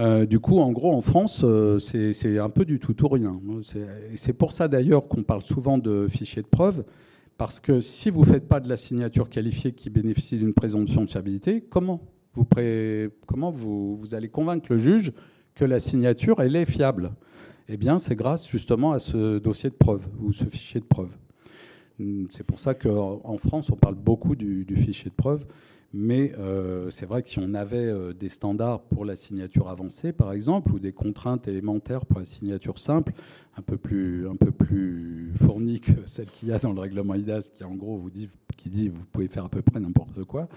Euh, 0.01 0.27
du 0.27 0.41
coup, 0.41 0.59
en 0.59 0.73
gros, 0.73 0.93
en 0.93 1.03
France, 1.03 1.43
euh, 1.45 1.79
c'est 1.79 2.41
un 2.41 2.51
peu 2.51 2.65
du 2.65 2.81
tout 2.81 3.01
ou 3.05 3.09
rien. 3.09 3.41
C'est 4.17 4.33
pour 4.33 4.53
ça 4.53 4.67
d'ailleurs 4.67 5.07
qu'on 5.07 5.23
parle 5.23 5.43
souvent 5.43 5.79
de 5.79 6.09
fichiers 6.09 6.43
de 6.43 6.49
preuve, 6.49 6.83
parce 7.39 7.61
que 7.61 7.81
si 7.81 8.11
vous 8.11 8.23
ne 8.23 8.27
faites 8.27 8.49
pas 8.49 8.59
de 8.59 8.69
la 8.69 8.77
signature 8.77 9.31
qualifiée 9.31 9.71
qui 9.71 9.89
bénéficie 9.89 10.37
d'une 10.37 10.53
présomption 10.53 11.03
de 11.03 11.09
fiabilité, 11.09 11.61
comment, 11.61 12.01
vous, 13.53 14.15
allez 14.17 14.29
convaincre 14.31 14.67
le 14.73 14.79
juge 14.79 15.13
que 15.55 15.65
la 15.65 15.79
signature, 15.79 16.41
elle 16.41 16.57
est 16.57 16.67
fiable? 16.67 17.13
Eh 17.69 17.77
bien, 17.77 18.01
c'est 18.01 18.17
grâce 18.17 18.49
justement 18.49 18.91
à 18.91 18.99
ce 18.99 19.39
dossier 19.39 19.71
de 19.71 19.77
preuve 19.77 20.09
ou 20.21 20.33
ce 20.33 20.47
fichier 20.47 20.81
de 20.81 20.87
preuve. 20.87 21.17
C'est 22.31 22.45
pour 22.45 22.59
ça 22.59 22.75
qu'en 22.75 23.37
France, 23.37 23.71
on 23.71 23.77
parle 23.77 23.95
beaucoup 23.95 24.37
du, 24.37 24.67
fichier 24.77 25.11
de 25.11 25.15
preuve. 25.15 25.45
Mais 25.93 26.33
euh, 26.39 26.89
c'est 26.91 27.05
vrai 27.05 27.21
que 27.21 27.29
si 27.29 27.41
on 27.41 27.53
avait 27.53 27.77
euh, 27.79 28.13
des 28.13 28.29
standards 28.29 28.83
pour 28.83 29.05
la 29.05 29.17
signature 29.17 29.69
avancée, 29.69 30.13
par 30.13 30.33
exemple, 30.33 30.71
ou 30.73 30.79
des 30.79 30.93
contraintes 30.93 31.49
élémentaires 31.49 32.07
pour 32.07 32.21
la 32.21 32.25
signature 32.25 32.79
simple, 32.79 33.13
un 33.57 33.63
peu 33.63 33.77
plus, 33.77 34.29
un 34.29 34.37
peu 34.37 34.53
plus 34.53 35.33
fournies 35.35 35.81
que 35.81 35.91
celles 36.07 36.31
qu'il 36.31 36.49
y 36.49 36.53
a 36.53 36.61
dans 36.61 36.73
le 36.73 36.81
règlement 36.81 37.17
IDAS, 37.17 37.51
qui 37.53 37.65
en 37.65 37.75
gros 37.75 37.97
vous 37.97 38.11
dit, 38.11 38.29
qui 38.57 38.69
dit 38.69 38.89
vous 38.89 39.05
pouvez 39.11 39.27
faire 39.27 39.47
à 39.47 39.49
peu 39.49 39.63
près 39.63 39.81
n'importe 39.81 40.23
quoi, 40.23 40.49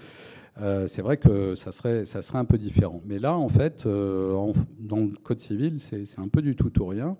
euh, 0.60 0.86
c'est 0.86 1.02
vrai 1.02 1.16
que 1.16 1.56
ça 1.56 1.72
serait, 1.72 2.06
ça 2.06 2.22
serait 2.22 2.38
un 2.38 2.44
peu 2.44 2.56
différent. 2.56 3.02
Mais 3.04 3.18
là, 3.18 3.36
en 3.36 3.48
fait, 3.48 3.88
dans 3.88 4.98
le 4.98 5.18
Code 5.24 5.40
civil, 5.40 5.80
c'est 5.80 6.06
un 6.18 6.28
peu 6.28 6.42
du 6.42 6.54
tout 6.54 6.80
ou 6.80 6.86
rien. 6.86 7.16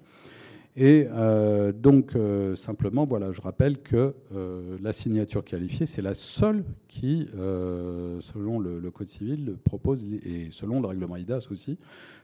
Et 0.77 1.07
euh, 1.09 1.71
donc, 1.71 2.17
euh, 2.17 2.57
simplement, 2.57 3.07
voilà, 3.07 3.31
je 3.31 3.41
rappelle 3.41 3.81
que 3.81 4.15
euh, 4.35 4.77
la 4.83 4.93
signature 4.93 5.45
qualifiée, 5.45 5.87
c'est 5.87 6.03
la 6.03 6.15
seule 6.15 6.65
qui, 6.89 7.29
selon 7.33 8.59
le, 8.59 8.91
Code 8.91 9.09
civil, 9.09 9.57
propose, 9.65 10.05
et 10.25 10.49
selon 10.51 10.81
le 10.81 10.89
règlement 10.89 11.17
IDAS 11.17 11.47
aussi, 11.51 11.79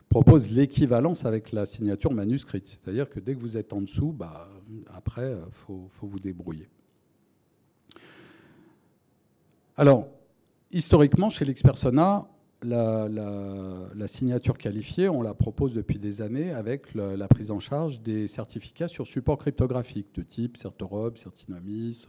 propose 0.09 0.51
l'équivalence 0.51 1.25
avec 1.25 1.53
la 1.53 1.65
signature 1.65 2.13
manuscrite. 2.13 2.67
C'est-à-dire 2.67 3.09
que 3.09 3.21
dès 3.21 3.35
que 3.35 3.41
vous 3.41 3.57
êtes 3.57 3.73
en 3.73 3.83
dessous, 3.83 4.13
bah, 4.13 4.49
après, 4.93 5.31
il 5.33 5.53
faut, 5.53 5.87
faut, 5.91 6.09
vous 6.09 6.19
débrouiller. 6.19 6.69
Alors, 9.77 10.09
historiquement, 10.73 11.31
chez 11.31 11.45
l'Expersona, 11.45 12.29
la, 12.63 14.07
signature 14.07 14.59
qualifiée, 14.59 15.09
on 15.09 15.23
la 15.23 15.35
propose 15.35 15.75
depuis 15.75 15.99
des 15.99 16.23
années 16.23 16.51
avec 16.53 16.95
la, 16.95 17.29
prise 17.29 17.51
en 17.51 17.61
charge 17.61 18.01
des 18.01 18.27
certificats 18.29 18.89
sur 18.89 19.07
support 19.07 19.39
cryptographique 19.39 20.15
de 20.15 20.23
type 20.23 20.57
Certorob, 20.57 21.17
Certinomis, 21.17 22.07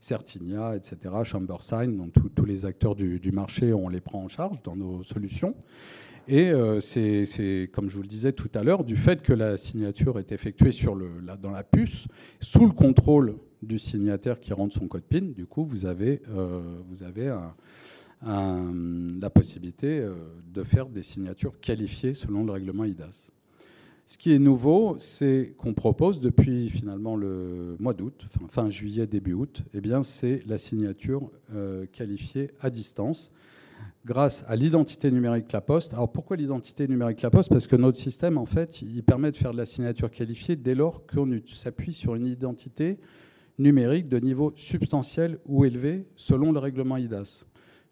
Certinia, 0.00 0.76
etc., 0.76 1.14
ChamberSign. 1.24 1.96
Donc 1.96 2.12
tous 2.34 2.44
les 2.44 2.66
acteurs 2.66 2.94
du, 2.94 3.32
marché, 3.32 3.72
on 3.72 3.88
les 3.88 4.00
prend 4.00 4.22
en 4.22 4.28
charge 4.28 4.62
dans 4.62 4.76
nos 4.76 5.02
solutions. 5.02 5.54
Et 6.28 6.50
euh, 6.50 6.80
c'est, 6.80 7.70
comme 7.72 7.88
je 7.88 7.96
vous 7.96 8.02
le 8.02 8.08
disais 8.08 8.32
tout 8.32 8.50
à 8.54 8.64
l'heure, 8.64 8.82
du 8.82 8.96
fait 8.96 9.22
que 9.22 9.32
la 9.32 9.56
signature 9.56 10.18
est 10.18 10.32
effectuée 10.32 10.70
dans 11.40 11.50
la 11.50 11.62
puce, 11.62 12.06
sous 12.40 12.66
le 12.66 12.72
contrôle 12.72 13.36
du 13.62 13.78
signataire 13.78 14.40
qui 14.40 14.52
rentre 14.52 14.74
son 14.74 14.88
code 14.88 15.04
PIN, 15.04 15.32
du 15.34 15.46
coup, 15.46 15.64
vous 15.64 15.86
avez, 15.86 16.20
euh, 16.30 16.60
vous 16.88 17.04
avez 17.04 17.28
un 17.28 17.54
la 18.22 19.30
possibilité 19.30 20.00
euh, 20.00 20.14
de 20.52 20.62
faire 20.62 20.86
des 20.86 21.02
signatures 21.02 21.60
qualifiées 21.60 22.14
selon 22.14 22.44
le 22.44 22.52
règlement 22.52 22.84
IDAS. 22.84 23.30
Ce 24.04 24.16
qui 24.16 24.32
est 24.32 24.38
nouveau, 24.38 24.96
c'est 24.98 25.54
qu'on 25.58 25.74
propose 25.74 26.20
depuis 26.20 26.70
finalement 26.70 27.16
le 27.16 27.76
mois 27.80 27.92
d'août, 27.92 28.26
fin, 28.48 28.70
juillet, 28.70 29.06
début 29.06 29.32
août, 29.32 29.62
eh 29.74 29.80
c'est 30.04 30.42
la 30.46 30.58
signature 30.58 31.28
euh, 31.52 31.86
qualifiée 31.92 32.52
à 32.60 32.70
distance 32.70 33.32
grâce 34.04 34.44
à 34.46 34.54
l'identité 34.54 35.10
numérique 35.10 35.50
La 35.50 35.60
Poste. 35.60 35.92
Alors 35.92 36.12
pourquoi 36.12 36.36
l'identité 36.36 36.86
numérique 36.86 37.20
La 37.22 37.30
Poste? 37.30 37.48
Parce 37.48 37.66
que 37.66 37.74
notre 37.74 37.98
système, 37.98 38.38
en 38.38 38.46
fait, 38.46 38.80
il 38.80 39.02
permet 39.02 39.32
de 39.32 39.36
faire 39.36 39.50
de 39.50 39.56
la 39.56 39.66
signature 39.66 40.10
qualifiée 40.10 40.54
dès 40.54 40.76
lors 40.76 41.04
qu'on 41.06 41.28
s'appuie 41.46 41.92
sur 41.92 42.14
une 42.14 42.26
identité 42.26 42.98
numérique 43.58 44.08
de 44.08 44.20
niveau 44.20 44.52
substantiel 44.54 45.40
ou 45.46 45.64
élevé 45.64 46.06
selon 46.14 46.52
le 46.52 46.60
règlement 46.60 46.96
IDAS. 46.96 47.44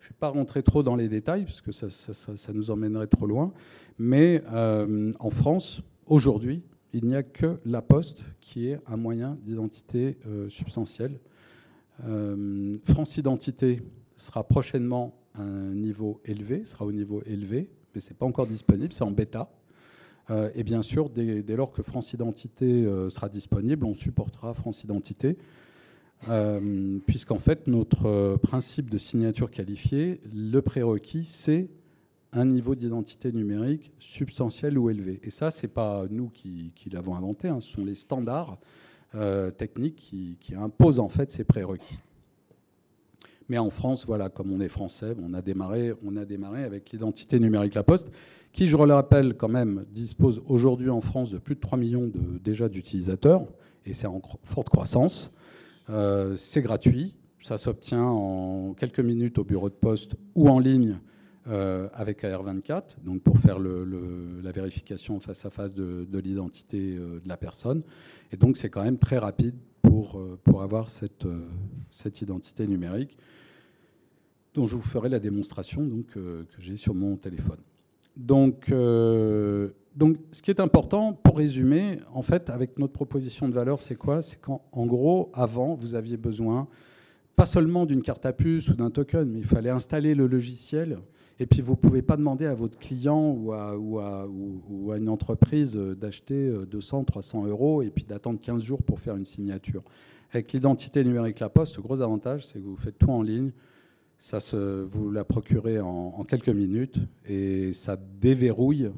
Je 0.05 0.11
ne 0.11 0.13
vais 0.13 0.19
pas 0.21 0.29
rentrer 0.29 0.63
trop 0.63 0.83
dans 0.83 0.97
les 0.97 1.09
détails, 1.09 1.47
parce 1.47 1.63
que 1.63 1.73
ça, 1.73 2.53
nous 2.53 2.71
emmènerait 2.71 3.07
trop 3.07 3.27
loin. 3.27 3.55
Mais 3.99 4.43
euh, 4.53 5.11
en 5.19 5.31
France, 5.31 5.81
aujourd'hui, 6.05 6.63
il 6.93 7.07
n'y 7.07 7.17
a 7.17 7.23
que 7.23 7.59
la 7.65 7.81
poste 7.81 8.23
qui 8.43 8.69
est 8.69 8.79
un 8.87 8.99
moyen 8.99 9.39
d'identité 9.47 10.19
euh, 10.27 10.51
substantielle. 10.51 11.19
Euh, 12.07 12.77
France 12.85 13.17
Identité 13.17 13.81
sera 14.19 14.45
prochainement 14.45 15.15
à 15.33 15.41
un 15.41 15.73
niveau 15.73 16.21
élevé, 16.27 16.67
sera 16.67 16.85
au 16.85 16.93
niveau 16.93 17.23
élevé, 17.25 17.71
mais 17.95 18.03
ce 18.03 18.11
n'est 18.11 18.17
pas 18.17 18.27
encore 18.27 18.47
disponible, 18.47 18.93
c'est 18.93 19.05
en 19.05 19.11
bêta. 19.11 19.49
et 20.55 20.65
bien 20.65 20.83
sûr, 20.83 21.09
dès, 21.09 21.43
lors 21.57 21.73
que 21.73 21.83
France 21.83 22.13
Identité 22.13 22.85
sera 23.09 23.31
disponible, 23.31 23.87
on 23.87 23.95
supportera 23.95 24.53
France 24.53 24.85
Identité. 24.85 25.39
Euh, 26.29 26.99
puisqu'en 27.07 27.39
fait, 27.39 27.67
notre 27.67 28.07
euh, 28.07 28.37
principe 28.37 28.91
de 28.91 28.99
signature 28.99 29.51
qualifiée, 29.51 30.21
le 30.33 30.61
prérequis, 30.61 31.25
c'est 31.25 31.69
un 32.33 32.47
niveau 32.47 32.75
d'identité 32.75 33.33
numérique 33.33 33.93
substantiel 33.99 34.79
ou 34.79 34.91
élevé. 34.91 35.21
Et 35.23 35.31
ça, 35.31 35.51
ce 35.51 35.63
n'est 35.63 35.73
pas 35.73 36.05
nous 36.11 36.29
qui, 36.31 36.73
l'avons 36.91 37.15
inventé, 37.15 37.49
hein, 37.49 37.61
ce 37.61 37.71
sont 37.71 37.85
les 37.85 37.95
standards 37.95 38.59
euh, 39.15 39.51
techniques 39.51 39.97
qui, 40.41 40.55
imposent 40.57 40.99
en 40.99 41.09
fait 41.09 41.31
ces 41.31 41.45
prérequis. 41.45 41.99
Mais 43.49 43.59
en 43.59 43.71
France, 43.71 44.07
voilà, 44.07 44.31
comme 44.31 44.51
on 44.53 44.61
est 44.61 44.69
français, 44.69 45.15
on 45.23 45.35
a 45.35 45.43
démarré, 45.43 45.93
on 46.05 46.17
a 46.17 46.25
démarré 46.25 46.65
avec 46.65 46.91
l'identité 46.91 47.39
numérique 47.39 47.75
La 47.75 47.83
Poste, 47.83 48.11
qui, 48.53 48.69
je 48.69 48.77
le 48.77 48.95
rappelle 48.95 49.35
quand 49.35 49.49
même, 49.49 49.85
dispose 49.93 50.43
aujourd'hui 50.47 50.89
en 50.89 51.03
France 51.03 51.31
de 51.31 51.39
plus 51.39 51.55
de 51.55 51.61
3 51.61 51.77
millions 51.77 52.07
de, 52.07 52.39
déjà 52.43 52.69
d'utilisateurs, 52.69 53.45
et 53.85 53.93
c'est 53.93 54.07
en 54.07 54.23
forte 54.45 54.71
croissance. 54.71 55.31
Euh, 55.91 56.37
c'est 56.37 56.63
gratuit, 56.63 57.15
ça 57.43 57.59
s'obtient 57.59 58.05
en 58.05 58.75
quelques 58.75 59.01
minutes 59.01 59.39
au 59.39 59.45
bureau 59.45 59.69
de 59.69 59.75
poste 59.75 60.17
ou 60.35 60.49
en 60.49 60.59
ligne 60.59 60.99
euh, 61.47 61.89
avec 61.93 62.23
AR24, 62.25 63.03
donc 63.05 63.23
pour 63.23 63.39
faire 63.39 63.59
la 63.59 64.53
vérification 64.53 65.21
face 65.21 65.45
à 65.45 65.51
face 65.51 65.75
de, 65.75 66.07
l'identité 66.19 66.97
euh, 66.97 67.21
de 67.21 67.29
la 67.29 67.37
personne. 67.37 67.83
Et 68.33 68.37
donc 68.37 68.57
c'est 68.57 68.71
quand 68.71 68.83
même 68.83 68.99
très 68.99 69.19
rapide 69.19 69.57
pour, 69.83 70.19
pour 70.43 70.63
avoir 70.63 70.89
cette, 70.89 71.27
cette 71.91 72.23
identité 72.23 72.67
numérique 72.67 73.19
dont 74.55 74.67
je 74.67 74.77
vous 74.77 74.83
ferai 74.83 75.09
la 75.09 75.19
démonstration 75.19 75.85
donc, 75.85 76.07
que 76.07 76.47
j'ai 76.59 76.77
sur 76.77 76.95
mon 76.95 77.17
téléphone. 77.17 77.59
Donc, 78.17 78.73
donc, 79.97 80.17
ce 80.33 80.43
qui 80.43 80.51
est 80.51 80.61
important, 80.61 81.13
pour 81.13 81.37
résumer, 81.37 82.01
en 82.13 82.23
fait, 82.23 82.51
avec 82.51 82.79
notre 82.79 82.93
proposition 82.93 83.49
de 83.49 83.55
valeur, 83.55 83.81
c'est 83.81 83.95
quoi? 83.95 84.23
C'est 84.23 84.41
qu'en 84.41 84.87
gros, 84.87 85.31
avant, 85.35 85.75
vous 85.75 85.95
aviez 85.95 86.17
besoin 86.17 86.69
pas 87.37 87.47
seulement 87.47 87.87
d'une 87.87 88.03
carte 88.03 88.27
à 88.27 88.33
puce 88.33 88.69
ou 88.69 88.75
d'un 88.75 88.91
token, 88.91 89.29
mais 89.29 89.41
il 89.41 89.45
fallait 89.45 89.71
installer 89.71 90.15
le 90.15 90.27
logiciel. 90.27 90.99
Et 91.39 91.47
puis, 91.47 91.61
vous 91.61 91.73
ne 91.73 91.77
pouvez 91.77 92.03
pas 92.03 92.17
demander 92.17 92.47
à 92.47 92.55
votre 92.55 92.79
client 92.79 93.31
ou 93.33 93.53
à, 93.53 93.77
ou 93.77 94.01
à, 94.91 94.97
une 94.97 95.09
entreprise 95.09 95.77
d'acheter 95.77 96.53
200, 96.71 97.05
300 97.05 97.47
euros 97.47 97.83
et 97.83 97.91
puis 97.91 98.05
d'attendre 98.05 98.39
15 98.41 98.63
jours 98.63 98.83
pour 98.83 98.99
faire 98.99 99.17
une 99.17 99.25
signature. 99.25 99.83
Avec 100.33 100.53
l'identité 100.53 101.05
numérique 101.05 101.39
La 101.39 101.49
Poste, 101.49 101.77
le 101.77 101.83
gros 101.83 102.03
avantage, 102.03 102.47
c'est 102.47 102.59
que 102.61 102.65
vous 102.65 102.77
faites 102.77 102.99
tout 102.99 103.11
en 103.11 103.23
ligne. 103.23 103.53
Ça 104.19 104.41
se, 104.41 104.83
vous 104.83 105.11
la 105.11 105.25
procurez 105.25 105.81
en 105.81 106.25
quelques 106.25 106.49
minutes 106.49 106.99
et 107.27 107.73
ça 107.73 107.97
déverrouille 108.21 108.91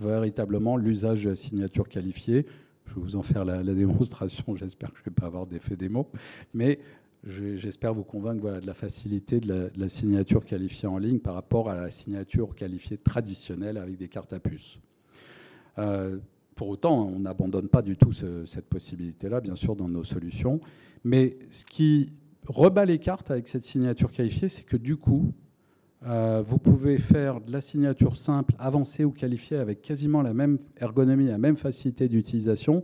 véritablement 0.00 0.76
l'usage 0.76 1.24
de 1.24 1.30
la 1.30 1.36
signature 1.36 1.88
qualifiée. 1.88 2.46
Je 2.86 2.94
vais 2.94 3.00
vous 3.00 3.16
en 3.16 3.22
faire 3.22 3.44
la, 3.44 3.62
démonstration, 3.62 4.56
j'espère 4.56 4.90
que 4.90 4.98
je 4.98 5.02
ne 5.02 5.04
vais 5.06 5.14
pas 5.14 5.26
avoir 5.26 5.46
d'effet 5.46 5.76
démo, 5.76 6.10
mais 6.54 6.80
j'espère 7.24 7.94
vous 7.94 8.04
convaincre 8.04 8.40
voilà, 8.40 8.60
de 8.60 8.66
la 8.66 8.74
facilité 8.74 9.40
de 9.40 9.70
la, 9.76 9.88
signature 9.88 10.44
qualifiée 10.44 10.88
en 10.88 10.98
ligne 10.98 11.18
par 11.18 11.34
rapport 11.34 11.68
à 11.68 11.76
la 11.76 11.90
signature 11.90 12.54
qualifiée 12.54 12.98
traditionnelle 12.98 13.76
avec 13.76 13.96
des 13.96 14.08
cartes 14.08 14.32
à 14.32 14.40
puce. 14.40 14.78
Euh, 15.78 16.18
pour 16.54 16.68
autant, 16.68 17.06
on 17.08 17.20
n'abandonne 17.20 17.68
pas 17.68 17.80
du 17.80 17.96
tout 17.96 18.12
cette 18.12 18.66
possibilité-là, 18.66 19.40
bien 19.40 19.56
sûr, 19.56 19.76
dans 19.76 19.88
nos 19.88 20.04
solutions. 20.04 20.60
Mais 21.04 21.38
ce 21.50 21.64
qui 21.64 22.12
rebat 22.46 22.84
les 22.84 22.98
cartes 22.98 23.30
avec 23.30 23.48
cette 23.48 23.64
signature 23.64 24.10
qualifiée, 24.10 24.48
c'est 24.48 24.64
que 24.64 24.76
du 24.76 24.96
coup, 24.96 25.32
euh, 26.06 26.42
vous 26.44 26.58
pouvez 26.58 26.98
faire 26.98 27.40
de 27.40 27.52
la 27.52 27.60
signature 27.60 28.16
simple, 28.16 28.54
avancée 28.58 29.04
ou 29.04 29.10
qualifiée 29.10 29.58
avec 29.58 29.82
quasiment 29.82 30.22
la 30.22 30.32
même 30.32 30.58
ergonomie, 30.80 31.26
la 31.26 31.38
même 31.38 31.56
facilité 31.56 32.08
d'utilisation. 32.08 32.82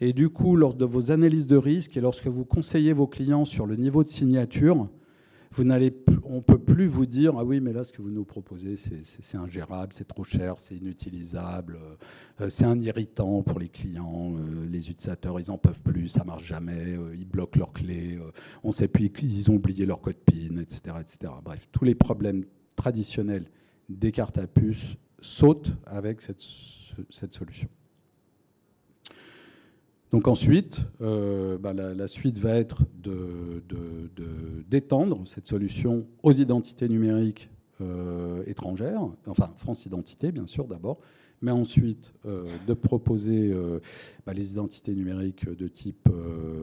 Et 0.00 0.12
du 0.12 0.28
coup, 0.28 0.56
lors 0.56 0.74
de 0.74 0.84
vos 0.84 1.10
analyses 1.10 1.46
de 1.46 1.56
risque 1.56 1.96
et 1.96 2.00
lorsque 2.00 2.26
vous 2.26 2.44
conseillez 2.44 2.92
vos 2.92 3.06
clients 3.06 3.44
sur 3.44 3.66
le 3.66 3.76
niveau 3.76 4.02
de 4.02 4.08
signature, 4.08 4.88
vous 5.54 5.62
n'allez, 5.62 5.94
on 6.24 6.36
ne 6.36 6.40
peut 6.40 6.58
plus 6.58 6.86
vous 6.86 7.06
dire 7.06 7.34
ah 7.38 7.44
oui 7.44 7.60
mais 7.60 7.72
là 7.72 7.84
ce 7.84 7.92
que 7.92 8.02
vous 8.02 8.10
nous 8.10 8.24
proposez 8.24 8.76
c'est 8.76 9.36
ingérable, 9.36 9.92
c'est 9.94 10.08
trop 10.08 10.24
cher, 10.24 10.58
c'est 10.58 10.74
inutilisable, 10.74 11.78
euh, 12.40 12.50
c'est 12.50 12.64
un 12.64 12.80
irritant 12.80 13.42
pour 13.42 13.60
les 13.60 13.68
clients, 13.68 14.34
euh, 14.36 14.66
les 14.66 14.90
utilisateurs 14.90 15.38
ils 15.38 15.52
en 15.52 15.58
peuvent 15.58 15.82
plus, 15.82 16.08
ça 16.08 16.24
marche 16.24 16.44
jamais, 16.44 16.96
euh, 16.96 17.14
ils 17.14 17.26
bloquent 17.26 17.58
leurs 17.58 17.72
clés, 17.72 18.18
on 18.64 18.72
sait 18.72 18.88
plus 18.88 19.10
qu'ils 19.10 19.48
ont 19.50 19.54
oublié 19.54 19.86
leur 19.86 20.00
code 20.00 20.16
PIN, 20.16 20.56
etc., 20.58 20.96
etc. 21.00 21.32
Bref, 21.44 21.68
tous 21.70 21.84
les 21.84 21.94
problèmes 21.94 22.44
traditionnels 22.74 23.46
des 23.88 24.10
cartes 24.10 24.38
à 24.38 24.48
puce 24.48 24.96
sautent 25.20 25.72
avec 25.86 26.20
cette 26.20 26.40
solution. 27.32 27.68
Donc 30.14 30.28
ensuite, 30.28 30.82
euh, 31.00 31.58
bah, 31.58 31.72
la, 31.72 32.06
suite 32.06 32.38
va 32.38 32.54
être 32.54 32.84
d'étendre 34.70 35.18
de, 35.18 35.26
cette 35.26 35.48
solution 35.48 36.06
aux 36.22 36.30
identités 36.30 36.88
numériques 36.88 37.50
euh, 37.80 38.44
étrangères, 38.46 39.00
enfin 39.26 39.52
France 39.56 39.86
Identité 39.86 40.30
bien 40.30 40.46
sûr 40.46 40.68
d'abord, 40.68 41.00
mais 41.42 41.50
ensuite 41.50 42.12
euh, 42.26 42.44
de 42.64 42.74
proposer 42.74 43.52
bah, 44.24 44.34
les 44.34 44.52
identités 44.52 44.94
numériques 44.94 45.50
de 45.50 45.66
type 45.66 46.08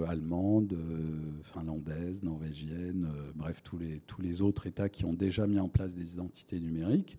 allemande, 0.08 0.78
finlandaise, 1.54 2.24
norvégienne, 2.24 3.10
bref 3.36 3.62
tous 3.66 3.78
les, 3.78 4.00
tous 4.08 4.22
les 4.22 4.42
autres 4.42 4.66
États 4.66 4.88
qui 4.88 5.04
ont 5.04 5.12
déjà 5.14 5.46
mis 5.46 5.60
en 5.60 5.68
place 5.68 5.94
des 5.94 6.14
identités 6.14 6.62
numériques. 6.62 7.18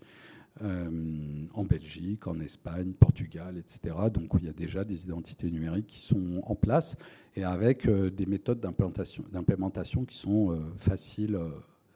Euh, 0.61 1.47
en 1.55 1.63
Belgique, 1.63 2.27
en 2.27 2.39
Espagne, 2.39 2.93
Portugal, 2.93 3.57
etc. 3.57 3.95
Donc 4.13 4.29
il 4.39 4.45
y 4.45 4.49
a 4.49 4.53
déjà 4.53 4.83
des 4.83 5.03
identités 5.03 5.49
numériques 5.49 5.87
qui 5.87 5.99
sont 5.99 6.43
en 6.43 6.53
place 6.53 6.95
et 7.35 7.43
avec 7.43 7.87
euh, 7.87 8.11
des 8.11 8.27
méthodes 8.27 8.59
d'implémentation 8.59 10.05
qui 10.05 10.15
sont 10.15 10.51
euh, 10.51 10.59
faciles, 10.77 11.39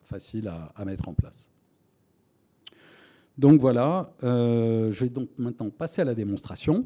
faciles 0.02 0.48
à, 0.48 0.86
mettre 0.86 1.08
en 1.08 1.14
place. 1.14 1.52
Donc 3.38 3.62
voilà, 3.62 4.12
je 4.24 5.00
vais 5.04 5.10
donc 5.10 5.30
maintenant 5.38 5.70
passer 5.70 6.02
à 6.02 6.06
la 6.06 6.16
démonstration 6.16 6.84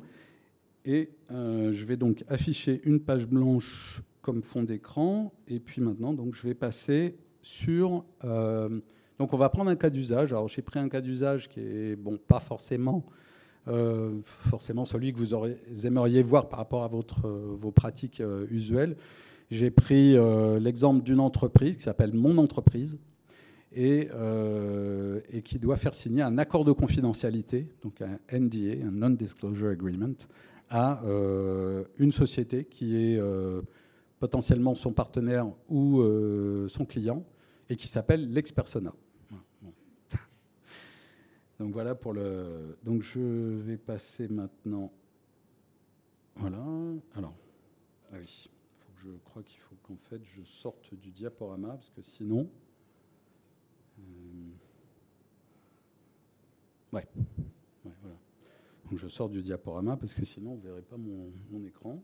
et 0.84 1.10
je 1.30 1.86
vais 1.86 1.96
donc 1.96 2.26
afficher 2.28 2.82
une 2.84 3.00
page 3.00 3.28
blanche 3.28 4.02
comme 4.22 4.44
fond 4.44 4.64
d'écran 4.64 5.32
et 5.48 5.62
puis 5.62 5.82
maintenant 5.82 6.12
donc 6.12 6.36
je 6.36 6.42
vais 6.42 6.54
passer 6.54 7.16
sur 7.42 8.04
donc 9.22 9.34
on 9.34 9.38
va 9.38 9.50
prendre 9.50 9.70
un 9.70 9.76
cas 9.76 9.92
d'usage. 9.92 10.34
Alors 10.34 10.48
j'ai 10.48 10.64
pris 10.64 10.80
un 10.80 10.90
cas 10.90 11.00
d'usage 11.00 11.48
qui 11.48 11.60
est 11.60 11.96
bon, 11.96 12.18
pas 12.18 12.40
forcément, 12.40 13.06
euh, 13.68 14.20
forcément 14.26 14.84
celui 14.84 15.14
que 15.14 15.20
vous 15.20 15.86
aimeriez 15.86 16.24
voir 16.24 16.50
par 16.50 16.58
rapport 16.58 16.84
à 16.84 16.88
euh, 16.88 17.56
vos 17.56 17.70
pratiques 17.70 18.20
euh, 18.20 18.48
usuelles. 18.50 18.98
J'ai 19.52 19.70
pris 19.70 20.18
l'exemple 20.60 21.04
d'une 21.04 21.20
entreprise 21.20 21.78
qui 21.78 21.84
s'appelle 21.84 22.14
Mon 22.14 22.38
Entreprise 22.38 23.00
et, 23.74 24.08
et, 25.34 25.42
qui 25.42 25.60
doit 25.60 25.76
faire 25.76 25.94
signer 25.94 26.22
un 26.22 26.38
accord 26.38 26.64
de 26.64 26.72
confidentialité, 26.72 27.68
donc 27.84 28.02
un 28.02 28.18
NDA, 28.32 28.86
un 28.88 28.92
Non-Disclosure 28.92 29.72
Agreement, 29.72 30.16
à 30.70 31.02
une 32.00 32.14
société 32.14 32.64
qui 32.64 32.96
est 32.96 33.22
potentiellement 34.22 34.74
son 34.74 34.94
partenaire 34.94 35.48
ou 35.68 36.02
son 36.70 36.86
client 36.86 37.26
et 37.70 37.76
qui 37.76 37.90
s'appelle 37.90 38.32
l'expersona. 38.32 38.94
Donc 41.62 41.74
voilà 41.74 41.94
pour 41.94 42.14
le. 42.14 42.76
Donc 42.82 43.04
je 43.04 43.20
vais 43.20 43.78
passer 43.78 44.28
maintenant. 44.28 44.92
Voilà. 46.36 46.58
Alors, 47.14 47.36
ah 48.12 48.16
oui. 48.20 48.50
je 48.98 49.10
crois 49.26 49.44
qu'il 49.44 49.60
faut 49.60 49.76
qu'en 49.84 49.96
fait 49.96 50.20
je 50.24 50.42
sorte 50.42 50.92
du 50.96 51.12
diaporama 51.12 51.74
parce 51.76 51.92
que 51.92 52.02
sinon. 52.02 52.50
Euh, 54.00 54.04
ouais. 56.94 57.08
voilà. 57.84 58.18
Donc 58.90 58.98
je 58.98 59.08
sors 59.08 59.30
du 59.30 59.44
diaporama 59.44 59.98
parce 59.98 60.16
que 60.16 60.26
sinon 60.26 60.56
vous 60.56 60.62
ne 60.64 60.64
verrez 60.64 60.82
pas 60.82 60.98
mon, 60.98 61.64
écran. 61.64 62.02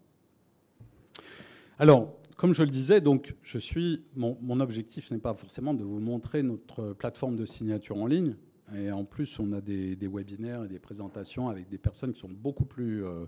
Alors, 1.80 2.16
comme 2.36 2.54
je 2.54 2.62
le 2.62 2.70
disais, 2.70 3.02
donc 3.02 3.36
je 3.42 3.58
suis. 3.58 4.04
Mon 4.16 4.60
objectif 4.60 5.10
n'est 5.10 5.18
pas 5.18 5.34
forcément 5.34 5.74
de 5.74 5.84
vous 5.84 6.00
montrer 6.00 6.44
notre 6.44 6.94
plateforme 6.94 7.36
de 7.36 7.48
signature 7.48 7.98
en 7.98 8.06
ligne. 8.06 8.36
Et 8.76 8.92
en 8.92 9.06
plus, 9.06 9.40
on 9.40 9.54
a 9.54 9.62
des, 9.62 9.96
webinaires 10.02 10.66
et 10.66 10.68
des 10.68 10.80
présentations 10.80 11.50
avec 11.50 11.70
des 11.70 11.78
personnes 11.78 12.14
qui 12.14 12.20
sont 12.20 12.30
beaucoup 12.30 12.66
plus 12.66 13.06
euh, 13.06 13.26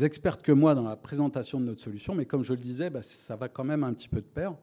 expertes 0.00 0.42
que 0.42 0.52
moi 0.52 0.74
dans 0.74 0.84
la 0.84 0.96
présentation 0.96 1.60
de 1.60 1.66
notre 1.66 1.82
solution. 1.82 2.14
Mais 2.14 2.24
comme 2.24 2.42
je 2.42 2.54
le 2.54 2.58
disais, 2.58 2.88
bah, 2.88 3.02
ça 3.02 3.36
va 3.36 3.48
quand 3.48 3.64
même 3.64 3.84
un 3.84 3.92
petit 3.92 4.08
peu 4.08 4.20
de 4.20 4.26
pair. 4.26 4.54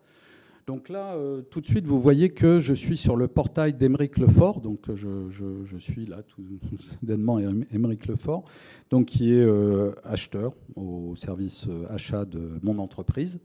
Donc 0.65 0.89
là, 0.89 1.13
euh, 1.13 1.43
tout 1.43 1.61
de 1.61 1.65
suite, 1.65 1.85
vous 1.85 1.99
voyez 1.99 2.29
que 2.29 2.59
je 2.59 2.73
suis 2.73 2.97
sur 2.97 3.15
le 3.15 3.29
portail 3.29 3.73
d'Emeric 3.73 4.17
Lefort. 4.17 4.59
Donc 4.59 4.93
je, 4.93 5.29
je, 5.29 5.77
suis 5.77 6.05
là 6.07 6.23
tout 6.23 6.43
soudainement 6.79 7.39
Emeric 7.71 8.07
Lefort, 8.07 8.43
donc 8.89 9.05
qui 9.05 9.33
est 9.33 9.45
euh, 9.45 9.91
acheteur 10.03 10.53
au 10.75 11.15
service 11.15 11.67
achat 11.89 12.25
de 12.25 12.59
mon 12.63 12.79
entreprise. 12.79 13.39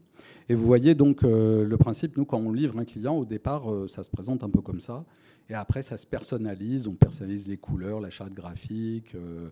Et 0.49 0.55
vous 0.55 0.65
voyez 0.65 0.95
donc 0.95 1.21
le 1.21 1.75
principe, 1.77 2.17
nous, 2.17 2.25
quand 2.25 2.39
on 2.39 2.51
livre 2.51 2.77
un 2.77 2.85
client, 2.85 3.15
au 3.15 3.25
départ, 3.25 3.63
ça 3.87 4.03
se 4.03 4.09
présente 4.09 4.43
un 4.43 4.49
peu 4.49 4.61
comme 4.61 4.81
ça. 4.81 5.05
Et 5.49 5.53
après, 5.53 5.83
ça 5.83 5.97
se 5.97 6.07
personnalise. 6.07 6.87
On 6.87 6.95
personnalise 6.95 7.47
les 7.47 7.57
couleurs, 7.57 7.99
la 7.99 8.09
charte 8.09 8.33
graphique, 8.33 9.13
euh, 9.15 9.49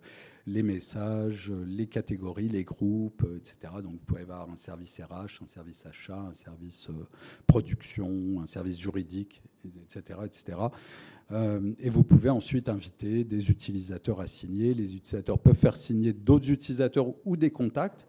les 0.47 0.63
messages, 0.63 1.51
les 1.67 1.87
catégories, 1.87 2.47
les 2.47 2.63
groupes, 2.63 3.23
euh, 3.23 3.37
etc. 3.37 3.73
Donc, 3.83 3.93
vous 3.93 4.05
pouvez 4.05 4.21
avoir 4.21 4.49
un 4.49 4.55
service 4.55 4.99
RH, 5.01 5.43
un 5.43 5.45
service 5.45 5.85
achat, 5.85 6.19
un 6.19 6.33
service 6.33 6.89
euh, 6.89 7.07
production, 7.45 8.41
un 8.41 8.47
service 8.47 8.79
juridique, 8.79 9.41
etc. 9.83 10.19
etc. 10.25 10.57
et 11.79 11.89
vous 11.89 12.03
pouvez 12.03 12.29
ensuite 12.29 12.67
inviter 12.67 13.23
des 13.23 13.51
utilisateurs 13.51 14.19
à 14.19 14.27
signer. 14.27 14.73
Les 14.73 14.95
utilisateurs 14.95 15.37
peuvent 15.37 15.57
faire 15.57 15.75
signer 15.75 16.13
d'autres 16.13 16.49
utilisateurs 16.49 17.13
ou 17.25 17.37
des 17.37 17.51
contacts, 17.51 18.07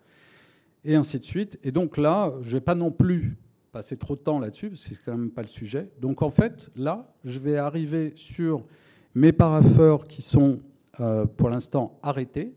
et 0.85 0.97
ainsi 0.97 1.19
de 1.19 1.25
suite. 1.25 1.59
Et 1.63 1.73
donc 1.73 1.99
là, 1.99 2.33
je 2.41 2.49
ne 2.49 2.53
vais 2.53 2.61
pas 2.61 2.75
non 2.75 2.91
plus 2.91 3.37
passer 3.73 3.97
trop 3.97 4.15
de 4.15 4.21
temps 4.21 4.39
là-dessus, 4.39 4.69
parce 4.69 4.85
que 4.85 4.95
c'est 4.95 5.03
quand 5.03 5.17
même 5.17 5.31
pas 5.31 5.43
le 5.43 5.49
sujet. 5.49 5.91
Donc 6.01 6.23
en 6.23 6.31
fait, 6.31 6.71
là, 6.77 7.15
je 7.25 7.39
vais 7.39 7.57
arriver 7.57 8.13
sur 8.15 8.67
mes 9.15 9.33
parapheurs 9.33 10.05
qui 10.05 10.23
sont 10.23 10.61
euh, 11.01 11.25
pour 11.25 11.49
l'instant 11.49 11.99
arrêtés, 12.03 12.55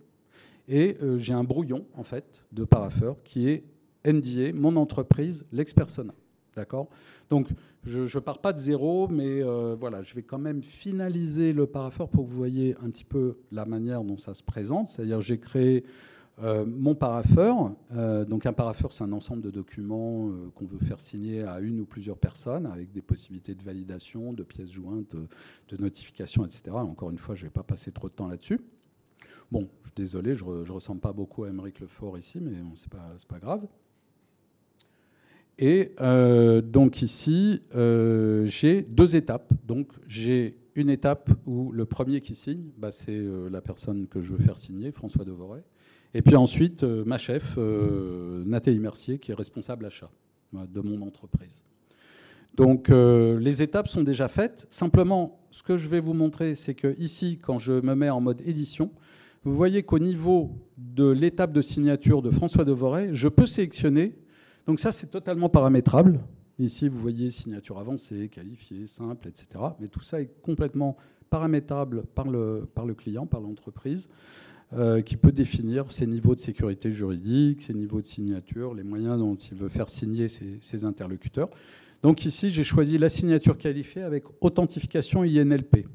et 0.67 0.97
euh, 1.01 1.17
j'ai 1.17 1.33
un 1.33 1.43
brouillon 1.43 1.85
en 1.93 2.03
fait 2.03 2.43
de 2.51 2.65
parapheurs 2.65 3.17
qui 3.23 3.49
est 3.49 3.63
NDA, 4.05 4.53
mon 4.53 4.75
entreprise, 4.75 5.47
l'expersona. 5.51 6.13
D'accord? 6.55 6.89
Donc 7.29 7.47
je 7.83 8.01
ne 8.01 8.19
pars 8.19 8.39
pas 8.39 8.51
de 8.51 8.59
zéro, 8.59 9.07
mais 9.07 9.43
euh, 9.43 9.75
voilà, 9.79 10.01
je 10.01 10.15
vais 10.15 10.23
quand 10.23 10.37
même 10.37 10.63
finaliser 10.63 11.53
le 11.53 11.65
parapheur 11.65 12.09
pour 12.09 12.25
que 12.25 12.29
vous 12.29 12.37
voyez 12.37 12.75
un 12.83 12.89
petit 12.89 13.03
peu 13.03 13.37
la 13.51 13.65
manière 13.65 14.03
dont 14.03 14.17
ça 14.17 14.33
se 14.33 14.43
présente. 14.43 14.87
C'est-à-dire 14.89 15.21
j'ai 15.21 15.37
créé 15.37 15.83
euh, 16.43 16.65
mon 16.65 16.95
parapheur, 16.95 17.71
euh, 17.95 18.25
donc 18.25 18.45
un 18.45 18.51
parapheur, 18.51 18.91
c'est 18.91 19.05
un 19.05 19.13
ensemble 19.13 19.41
de 19.41 19.51
documents 19.51 20.29
euh, 20.29 20.49
qu'on 20.53 20.65
veut 20.65 20.79
faire 20.79 20.99
signer 20.99 21.43
à 21.43 21.61
une 21.61 21.79
ou 21.79 21.85
plusieurs 21.85 22.17
personnes 22.17 22.65
avec 22.65 22.91
des 22.91 23.01
possibilités 23.01 23.55
de 23.55 23.63
validation, 23.63 24.33
de 24.33 24.43
pièces 24.43 24.71
jointes, 24.71 25.15
de 25.15 25.77
notification, 25.77 26.45
etc. 26.45 26.63
Encore 26.71 27.09
une 27.09 27.17
fois, 27.17 27.35
je 27.35 27.43
ne 27.43 27.47
vais 27.47 27.53
pas 27.53 27.63
passer 27.63 27.91
trop 27.91 28.09
de 28.09 28.13
temps 28.13 28.27
là-dessus. 28.27 28.59
Bon, 29.49 29.69
désolé, 29.95 30.35
je 30.35 30.43
ne 30.43 30.71
ressemble 30.71 30.99
pas 30.99 31.13
beaucoup 31.13 31.45
à 31.45 31.49
Émeric 31.49 31.79
Lefort 31.79 32.17
ici, 32.17 32.39
mais 32.41 32.51
ce 32.73 32.83
n'est 32.83 32.89
pas, 32.89 33.15
pas, 33.29 33.39
grave. 33.39 33.65
Et 35.57 35.93
donc 36.63 37.01
ici, 37.01 37.61
j'ai 37.71 38.81
deux 38.81 39.15
étapes. 39.15 39.53
Donc 39.65 39.93
j'ai 40.05 40.57
une 40.75 40.89
étape 40.89 41.31
où 41.45 41.71
le 41.71 41.85
premier 41.85 42.19
qui 42.19 42.35
signe, 42.35 42.71
bah, 42.77 42.91
c'est 42.91 43.23
la 43.49 43.61
personne 43.61 44.07
que 44.07 44.19
je 44.19 44.33
veux 44.33 44.43
faire 44.43 44.57
signer, 44.57 44.91
François 44.91 45.23
Devoret. 45.23 45.63
Et 46.15 46.21
puis 46.21 46.37
ensuite, 46.37 46.83
euh, 46.83 47.03
ma 47.05 47.17
chef, 47.17 47.55
euh, 47.57 48.41
Nathalie 48.45 48.79
Mercier, 48.79 49.19
qui 49.19 49.31
est 49.31 49.35
responsable 49.35 49.85
achat 49.85 50.09
de 50.53 50.79
mon 50.79 51.05
entreprise. 51.05 51.65
Donc 52.53 52.89
euh, 52.89 53.37
les 53.37 53.61
étapes 53.61 53.89
sont 53.89 54.01
déjà 54.01 54.29
faites. 54.29 54.65
Simplement, 54.69 55.41
ce 55.51 55.61
que 55.61 55.77
je 55.77 55.89
vais 55.89 55.99
vous 55.99 56.13
montrer, 56.13 56.55
c'est 56.55 56.73
que 56.73 56.95
ici, 56.99 57.37
quand 57.37 57.59
je 57.59 57.73
me 57.73 57.95
mets 57.95 58.09
en 58.09 58.21
mode 58.21 58.41
édition, 58.45 58.91
vous 59.43 59.53
voyez 59.53 59.83
qu'au 59.83 59.99
niveau 59.99 60.55
de 60.77 61.09
l'étape 61.09 61.51
de 61.51 61.61
signature 61.61 62.21
de 62.21 62.31
François 62.31 62.63
Devoret, 62.63 63.09
je 63.11 63.27
peux 63.27 63.45
sélectionner. 63.45 64.15
Donc 64.67 64.79
ça, 64.79 64.93
c'est 64.93 65.07
totalement 65.07 65.49
paramétrable. 65.49 66.21
Ici, 66.59 66.87
vous 66.87 66.97
voyez 66.97 67.29
signature 67.29 67.77
avancée, 67.77 68.29
qualifiée, 68.29 68.87
simple, 68.87 69.27
etc. 69.27 69.47
Mais 69.81 69.89
tout 69.89 69.99
ça 69.99 70.21
est 70.21 70.31
complètement 70.41 70.95
paramétrable 71.29 72.05
par 72.15 72.29
le, 72.29 72.65
par 72.73 72.85
le 72.85 72.93
client, 72.93 73.25
par 73.25 73.41
l'entreprise, 73.41 74.07
euh, 74.73 75.01
qui 75.01 75.15
peut 75.15 75.31
définir 75.31 75.91
ses 75.91 76.07
niveaux 76.07 76.33
de 76.33 76.39
sécurité 76.39 76.91
juridique, 76.91 77.61
ses 77.61 77.73
niveaux 77.75 78.01
de 78.01 78.07
signature, 78.07 78.73
les 78.73 78.83
moyens 78.83 79.19
dont 79.19 79.35
il 79.35 79.55
veut 79.55 79.69
faire 79.69 79.89
signer 79.89 80.27
ses, 80.27 80.85
interlocuteurs. 80.85 81.49
Donc 82.01 82.25
ici, 82.25 82.49
j'ai 82.49 82.63
choisi 82.63 82.97
la 82.97 83.09
signature 83.09 83.59
qualifiée 83.59 84.01
avec 84.01 84.23
authentification 84.41 85.21
INLP. 85.21 85.85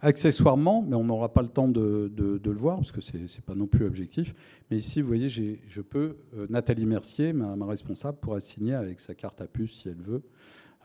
Accessoirement, 0.00 0.84
mais 0.88 0.96
on 0.96 1.04
n'aura 1.04 1.32
pas 1.34 1.42
le 1.42 1.48
temps 1.48 1.68
de, 1.68 2.10
le 2.16 2.52
voir 2.52 2.76
parce 2.76 2.92
que 2.92 3.02
ce 3.02 3.16
n'est 3.16 3.26
pas 3.44 3.54
non 3.54 3.66
plus 3.66 3.84
objectif. 3.84 4.34
Mais 4.70 4.78
ici, 4.78 5.02
vous 5.02 5.06
voyez, 5.08 5.28
je 5.28 5.80
peux, 5.82 6.16
euh, 6.36 6.46
Nathalie 6.48 6.86
Mercier, 6.86 7.34
ma, 7.34 7.66
responsable, 7.66 8.18
pourra 8.20 8.40
signer 8.40 8.74
avec 8.74 9.00
sa 9.00 9.14
carte 9.14 9.42
à 9.42 9.46
puce 9.46 9.82
si 9.82 9.88
elle 9.90 10.02
veut. 10.02 10.22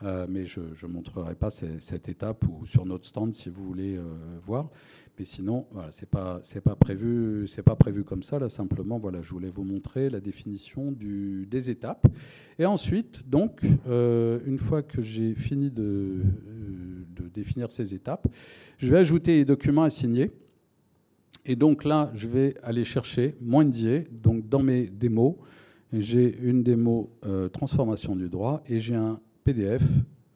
Euh, 0.03 0.25
mais 0.29 0.45
je 0.45 0.62
ne 0.62 0.91
montrerai 0.91 1.35
pas 1.35 1.49
cette 1.49 2.07
étape 2.07 2.45
ou 2.47 2.65
sur 2.65 2.85
notre 2.85 3.05
stand 3.05 3.33
si 3.33 3.49
vous 3.49 3.63
voulez 3.63 3.97
euh, 3.97 4.03
voir. 4.45 4.69
Mais 5.17 5.25
sinon, 5.25 5.67
voilà, 5.71 5.91
c'est 5.91 6.09
pas 6.09 6.41
pas 6.63 6.75
prévu 6.75 7.45
pas 7.65 7.75
prévu 7.75 8.05
comme 8.05 8.23
ça. 8.23 8.39
Là, 8.39 8.47
simplement, 8.47 8.99
voilà, 8.99 9.21
je 9.21 9.31
voulais 9.31 9.49
vous 9.49 9.65
montrer 9.65 10.09
la 10.09 10.21
définition 10.21 10.93
du, 10.93 11.45
des 11.45 11.69
étapes. 11.69 12.07
Et 12.57 12.65
ensuite, 12.65 13.27
donc, 13.27 13.62
une 13.63 14.59
fois 14.59 14.81
que 14.81 15.01
j'ai 15.01 15.35
fini 15.35 15.71
de 15.71 16.23
définir 17.29 17.71
ces 17.71 17.93
étapes. 17.93 18.27
Je 18.77 18.89
vais 18.91 18.97
ajouter 18.97 19.38
les 19.38 19.45
documents 19.45 19.83
à 19.83 19.89
signer. 19.89 20.31
Et 21.45 21.55
donc 21.55 21.83
là, 21.83 22.12
je 22.13 22.27
vais 22.27 22.55
aller 22.62 22.83
chercher 22.83 23.35
mon 23.41 23.63
NDA. 23.63 24.01
Donc 24.12 24.49
dans 24.49 24.62
mes 24.62 24.88
démos, 24.88 25.35
j'ai 25.93 26.38
une 26.39 26.63
démo 26.63 27.09
euh, 27.25 27.49
transformation 27.49 28.15
du 28.15 28.29
droit 28.29 28.62
et 28.67 28.79
j'ai 28.79 28.95
un 28.95 29.19
PDF 29.43 29.84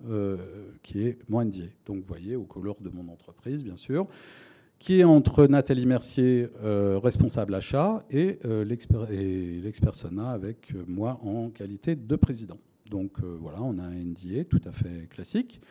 euh, 0.08 0.38
qui 0.82 1.04
est 1.04 1.18
mon 1.30 1.44
NDA. 1.44 1.66
Donc 1.86 2.02
vous 2.02 2.08
voyez, 2.08 2.36
aux 2.36 2.44
couleurs 2.44 2.82
de 2.82 2.90
mon 2.90 3.12
entreprise, 3.12 3.64
bien 3.64 3.78
sûr, 3.78 4.08
qui 4.80 5.00
est 5.00 5.04
entre 5.04 5.48
Nathalie 5.48 5.86
Mercier, 5.86 6.50
euh, 6.64 7.00
responsable 7.02 7.56
achat, 7.56 8.02
et 8.10 8.40
l'expersona 8.66 10.30
avec 10.30 10.74
moi 10.88 11.20
en 11.24 11.50
qualité 11.50 11.96
de 11.96 12.16
président. 12.16 12.60
Donc 12.90 13.22
voilà, 13.22 13.62
on 13.62 13.78
a 13.80 13.84
un 13.84 13.96
NDA 13.96 14.44
tout 14.44 14.62
à 14.66 14.72
fait 14.72 15.08
classique. 15.10 15.62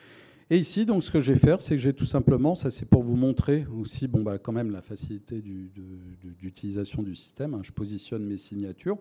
Et 0.49 0.57
ici, 0.57 0.85
donc, 0.85 1.03
ce 1.03 1.09
que 1.09 1.21
je 1.21 1.31
vais 1.31 1.39
faire, 1.39 1.61
c'est 1.61 1.75
que 1.75 1.81
j'ai 1.81 1.93
tout 1.93 2.05
simplement, 2.05 2.53
ça 2.53 2.69
c'est 2.69 2.85
pour 2.85 3.01
vous 3.01 3.15
montrer 3.15 3.65
aussi, 3.75 4.07
bon, 4.07 4.21
bah, 4.21 4.37
quand 4.37 4.51
même 4.51 4.71
la 4.71 4.81
facilité 4.81 5.41
d'utilisation 5.41 7.01
du, 7.01 7.15
système. 7.15 7.53
Hein. 7.53 7.61
Je 7.63 7.71
positionne 7.71 8.25
mes 8.25 8.37
signatures. 8.37 8.97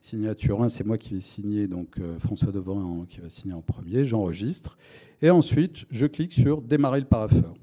Signature 0.00 0.62
1, 0.62 0.70
c'est 0.70 0.84
moi 0.84 0.96
qui 0.96 1.14
vais 1.14 1.20
signer, 1.20 1.66
donc 1.66 1.98
euh, 1.98 2.18
François 2.18 2.52
Devorin 2.52 3.02
qui 3.08 3.20
va 3.20 3.28
signer 3.28 3.52
en 3.52 3.60
premier. 3.60 4.06
J'enregistre. 4.06 4.78
Et 5.20 5.28
ensuite, 5.28 5.84
je 5.90 6.06
clique 6.06 6.32
sur 6.32 6.62
démarrer 6.62 7.00
le 7.00 7.06
paraffeur. 7.06 7.54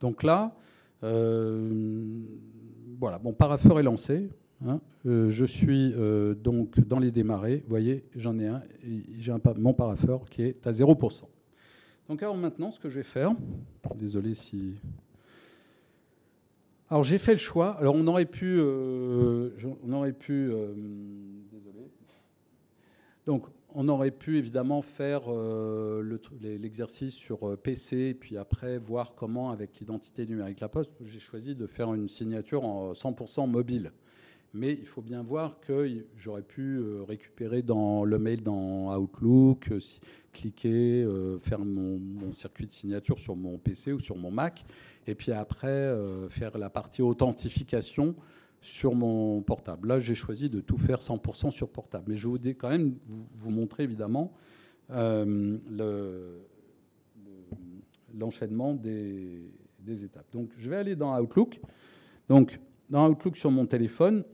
Donc 0.00 0.22
là, 0.22 0.56
euh, 1.02 2.22
voilà, 2.98 3.18
mon 3.22 3.34
paraffeur 3.34 3.78
est 3.78 3.82
lancé. 3.82 4.30
Hein. 4.66 4.80
Euh, 5.04 5.28
je 5.28 5.44
suis 5.44 5.94
donc 6.42 6.80
dans 6.80 6.98
les 6.98 7.10
démarrer. 7.10 7.56
Vous 7.58 7.68
voyez, 7.68 8.04
j'en 8.16 8.38
ai 8.38 8.46
un. 8.46 8.62
J'ai 9.18 9.34
mon 9.58 9.74
paraffeur 9.74 10.24
qui 10.30 10.42
est 10.42 10.66
à 10.66 10.72
0%. 10.72 11.24
Donc 12.08 12.22
alors 12.22 12.36
maintenant, 12.36 12.70
ce 12.70 12.80
que 12.80 12.88
je 12.88 12.96
vais 12.96 13.04
faire, 13.04 13.34
désolé 13.94 14.34
si... 14.34 14.76
Alors 16.90 17.04
j'ai 17.04 17.18
fait 17.20 17.32
le 17.32 17.38
choix, 17.38 17.76
alors 17.78 17.94
on 17.94 18.04
aurait 18.08 18.26
pu... 18.26 18.58
Euh, 18.58 19.50
on 19.84 19.92
aurait 19.92 20.12
pu 20.12 20.50
euh. 20.50 20.74
Donc 23.26 23.46
on 23.72 23.88
aurait 23.88 24.10
pu 24.10 24.38
évidemment 24.38 24.82
faire 24.82 25.22
euh, 25.28 26.18
l'exercice 26.40 27.14
sur 27.14 27.56
PC, 27.58 28.14
puis 28.14 28.36
après 28.36 28.78
voir 28.78 29.14
comment 29.14 29.52
avec 29.52 29.78
l'identité 29.78 30.26
numérique 30.26 30.58
La 30.58 30.68
Poste, 30.68 30.90
j'ai 31.04 31.20
choisi 31.20 31.54
de 31.54 31.66
faire 31.68 31.94
une 31.94 32.08
signature 32.08 32.64
en 32.64 32.92
100% 32.92 33.48
mobile. 33.48 33.92
Mais 34.52 34.72
il 34.72 34.86
faut 34.86 35.02
bien 35.02 35.22
voir 35.22 35.60
que 35.60 35.88
j'aurais 36.16 36.42
pu 36.42 36.80
récupérer 37.06 37.62
dans 37.62 38.04
le 38.04 38.18
mail 38.18 38.42
dans 38.42 38.96
Outlook, 38.98 39.70
cliquer, 40.32 41.02
euh, 41.02 41.38
faire 41.38 41.60
mon, 41.60 42.30
circuit 42.30 42.66
de 42.66 42.70
signature 42.70 43.18
sur 43.18 43.36
mon 43.36 43.58
PC 43.58 43.92
ou 43.92 44.00
sur 44.00 44.16
mon 44.16 44.30
Mac, 44.30 44.64
et 45.06 45.14
puis 45.14 45.32
après 45.32 45.68
euh, 45.68 46.28
faire 46.28 46.56
la 46.58 46.70
partie 46.70 47.02
authentification 47.02 48.14
sur 48.60 48.94
mon 48.94 49.40
portable. 49.42 49.88
Là, 49.88 50.00
j'ai 50.00 50.14
choisi 50.14 50.50
de 50.50 50.60
tout 50.60 50.76
faire 50.76 50.98
100% 50.98 51.50
sur 51.50 51.68
portable. 51.68 52.04
Mais 52.08 52.16
je 52.16 52.28
voudrais 52.28 52.54
quand 52.54 52.68
même 52.68 52.94
vous, 53.08 53.50
montrer 53.50 53.84
évidemment 53.84 54.34
euh, 54.90 55.58
l'enchaînement 58.14 58.74
des, 58.74 59.50
des, 59.78 60.04
étapes. 60.04 60.26
Donc, 60.32 60.50
je 60.58 60.68
vais 60.68 60.76
aller 60.76 60.94
dans 60.94 61.18
Outlook. 61.18 61.58
Donc, 62.28 62.60
dans 62.90 63.08
Outlook 63.08 63.38
sur 63.38 63.50
mon 63.50 63.64
téléphone, 63.64 64.24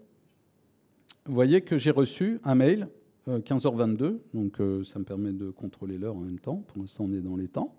vous 1.26 1.34
voyez 1.34 1.60
que 1.60 1.76
j'ai 1.76 1.90
reçu 1.90 2.40
un 2.44 2.54
mail 2.54 2.88
15h22, 3.28 4.02
euh, 4.02 4.18
donc 4.34 4.60
euh, 4.60 4.84
ça 4.84 4.98
me 4.98 5.04
permet 5.04 5.32
de 5.32 5.50
contrôler 5.50 5.98
l'heure 5.98 6.16
en 6.16 6.20
même 6.20 6.38
temps. 6.38 6.62
Pour 6.68 6.78
l'instant, 6.78 7.06
on 7.08 7.12
est 7.12 7.20
dans 7.20 7.36
les 7.36 7.48
temps. 7.48 7.74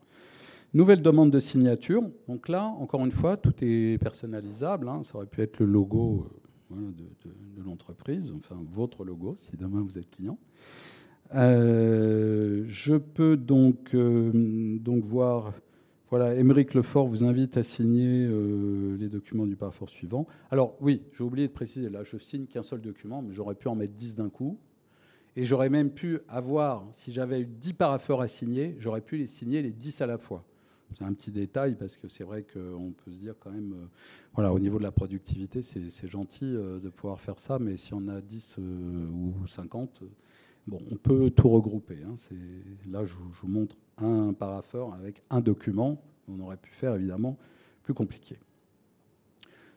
Nouvelle 0.74 1.02
demande 1.02 1.32
de 1.32 1.40
signature. 1.40 2.04
Donc 2.28 2.50
là, 2.50 2.66
encore 2.66 3.06
une 3.06 3.12
fois, 3.12 3.38
tout 3.38 3.54
est 3.62 3.98
personnalisable. 4.00 4.90
Hein. 4.90 5.02
Ça 5.04 5.16
aurait 5.16 5.28
pu 5.28 5.42
être 5.42 5.60
le 5.60 5.66
logo 5.66 6.28
euh, 6.74 6.76
de, 6.76 7.64
l'entreprise, 7.64 8.34
enfin 8.36 8.62
votre 8.70 9.06
logo, 9.06 9.36
si 9.38 9.56
demain 9.56 9.82
vous 9.82 9.98
êtes 9.98 10.10
client. 10.10 10.38
je 11.34 12.98
peux 12.98 13.38
donc, 13.38 13.96
donc 13.96 15.04
voir, 15.04 15.54
voilà, 16.10 16.36
Émeric 16.36 16.74
Lefort 16.74 17.08
vous 17.08 17.24
invite 17.24 17.58
à 17.58 17.64
signer 17.64 18.28
les 18.98 19.10
documents 19.10 19.46
du 19.46 19.56
parcours 19.56 19.90
suivant. 19.90 20.26
Alors 20.52 20.76
oui, 20.80 21.02
j'ai 21.14 21.24
oublié 21.24 21.48
de 21.48 21.54
préciser, 21.54 21.90
là 21.90 22.04
je 22.04 22.18
signe 22.18 22.46
qu'un 22.46 22.62
seul 22.62 22.80
document, 22.80 23.22
mais 23.22 23.34
j'aurais 23.34 23.56
pu 23.56 23.68
en 23.68 23.76
mettre 23.76 23.94
10 23.94 24.16
d'un 24.16 24.30
coup. 24.30 24.58
Et 25.38 25.46
j'aurais 25.46 25.70
même 25.70 25.92
pu 25.92 26.20
avoir, 26.28 26.84
si 26.94 27.14
j'avais 27.14 27.42
eu 27.42 27.46
10 27.46 27.74
parapheurs 27.74 28.22
à 28.22 28.28
signer, 28.28 28.76
j'aurais 28.80 29.02
pu 29.02 29.18
les 29.18 29.28
signer 29.28 29.62
les 29.62 29.72
10 29.72 30.02
à 30.02 30.08
la 30.08 30.18
fois. 30.18 30.44
C'est 30.98 31.04
un 31.04 31.14
petit 31.14 31.30
détail 31.30 31.76
parce 31.76 31.96
que 31.96 32.08
c'est 32.08 32.24
vrai 32.24 32.44
qu'on 32.44 32.92
peut 32.92 33.12
se 33.12 33.20
dire 33.20 33.36
quand 33.40 33.52
même, 33.52 33.74
euh, 33.74 33.86
voilà, 34.34 34.52
au 34.52 34.58
niveau 34.58 34.80
de 34.80 34.84
la 34.84 34.92
productivité, 34.92 35.62
c'est 35.62 36.08
gentil 36.08 36.46
euh, 36.46 36.80
de 36.80 36.90
pouvoir 36.90 37.20
faire 37.20 37.40
ça, 37.40 37.60
mais 37.60 37.78
si 37.78 37.94
on 37.94 38.08
a 38.08 38.20
10 38.20 38.56
euh, 38.58 39.10
ou 39.10 39.46
50, 39.46 40.02
bon, 40.66 40.80
on 40.92 40.96
peut 40.96 41.30
tout 41.30 41.50
regrouper. 41.50 42.00
Hein. 42.04 42.16
Là, 42.90 43.06
je 43.06 43.14
vous, 43.14 43.48
montre 43.48 43.76
un 43.98 44.34
parapheur 44.34 44.94
avec 44.94 45.24
un 45.30 45.42
document. 45.42 46.02
On 46.28 46.40
aurait 46.40 46.58
pu 46.58 46.72
faire 46.72 46.96
évidemment 46.96 47.38
plus 47.84 47.94
compliqué. 47.94 48.38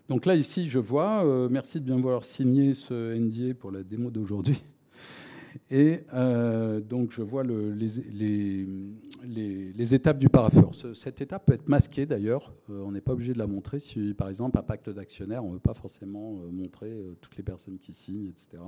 Donc 0.09 0.27
là, 0.27 0.35
ici, 0.35 0.69
je 0.69 0.81
vois, 0.81 1.25
merci 1.49 1.79
de 1.79 1.85
bien 1.85 1.97
vouloir 1.97 2.25
signer 2.25 2.75
ce 2.75 3.15
NDA 3.17 3.55
pour 3.55 3.71
la 3.71 3.85
démo 3.85 4.11
d'aujourd'hui. 4.11 4.61
Et 5.71 6.01
euh, 6.15 6.81
donc, 6.81 7.13
je 7.13 7.23
vois 7.23 7.45
les, 7.45 8.67
étapes 9.95 10.19
du 10.19 10.29
parapheur. 10.29 10.73
Cette 10.95 11.21
étape 11.21 11.47
peut 11.47 11.53
être 11.55 11.69
masquée 11.69 12.07
d'ailleurs. 12.07 12.53
Euh, 12.71 12.83
on 12.83 12.93
n'est 12.93 13.01
pas 13.01 13.13
obligé 13.13 13.33
de 13.33 13.39
la 13.39 13.47
montrer. 13.47 13.81
Si, 13.81 14.15
par 14.15 14.29
exemple, 14.29 14.59
un 14.59 14.63
pacte 14.63 14.91
d'actionnaires, 14.91 15.45
on 15.45 15.49
ne 15.49 15.55
veut 15.55 15.61
pas 15.61 15.75
forcément 15.75 16.39
euh, 16.39 16.51
montrer 16.51 16.93
toutes 17.21 17.37
les 17.37 17.43
personnes 17.43 17.79
qui 17.79 17.93
signent, 17.93 18.29
etc. 18.29 18.59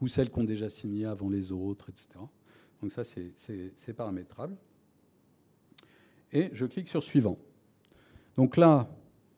Ou, 0.00 0.08
celles 0.08 0.30
qui 0.30 0.38
ont 0.38 0.44
déjà 0.44 0.68
signé 0.68 1.04
avant 1.04 1.28
les 1.28 1.52
autres, 1.52 1.88
etc. 1.90 2.08
Donc, 2.82 2.92
ça, 2.92 3.02
c'est 3.04 3.92
paramétrable. 3.94 4.56
Et 6.32 6.50
je 6.52 6.66
clique 6.66 6.88
sur 6.88 7.02
Suivant. 7.02 7.38
Donc 8.36 8.56
là, 8.56 8.88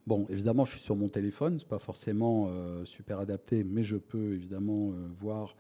bon, 0.07 0.27
évidemment, 0.29 0.65
je 0.65 0.73
suis 0.73 0.83
sur 0.83 0.97
mon 0.97 1.09
téléphone. 1.09 1.59
Ce 1.59 1.65
n'est 1.65 1.69
pas 1.69 1.79
forcément 1.79 2.51
super 2.85 3.21
adapté, 3.21 3.63
mais 3.65 3.85
je 3.85 3.97
peux 3.97 4.35
évidemment 4.35 4.93
voir 5.21 5.55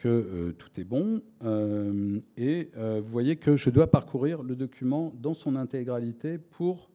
que 0.00 0.08
euh, 0.08 0.52
tout 0.52 0.80
est 0.80 0.84
bon. 0.84 1.22
Euh, 1.44 2.18
et 2.36 2.70
euh, 2.76 3.00
vous 3.04 3.10
voyez 3.10 3.36
que 3.36 3.54
je 3.56 3.68
dois 3.68 3.86
parcourir 3.86 4.42
le 4.42 4.56
document 4.56 5.12
dans 5.20 5.34
son 5.34 5.56
intégralité 5.56 6.38
pour 6.38 6.90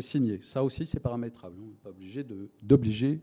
signer. 0.00 0.40
Ça 0.42 0.64
aussi, 0.64 0.84
c'est 0.84 1.00
paramétrable. 1.00 1.56
On 1.62 1.66
n'est 1.66 1.82
pas 1.82 1.90
obligé 1.90 2.26
d'obliger 2.62 3.20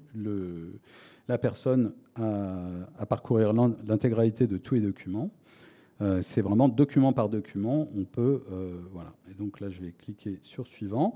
la 1.27 1.37
personne 1.37 1.93
à, 2.15 3.05
parcourir 3.07 3.53
l'intégralité 3.53 4.47
de 4.47 4.57
tous 4.57 4.75
les 4.75 4.81
documents. 4.81 5.29
C'est 6.21 6.41
vraiment 6.41 6.67
document 6.67 7.13
par 7.13 7.29
document. 7.29 7.87
On 7.95 8.03
peut, 8.03 8.43
voilà. 8.91 9.13
Et 9.29 9.33
donc 9.33 9.59
là, 9.59 9.69
je 9.69 9.81
vais 9.81 9.91
cliquer 9.91 10.39
sur 10.41 10.67
suivant. 10.67 11.15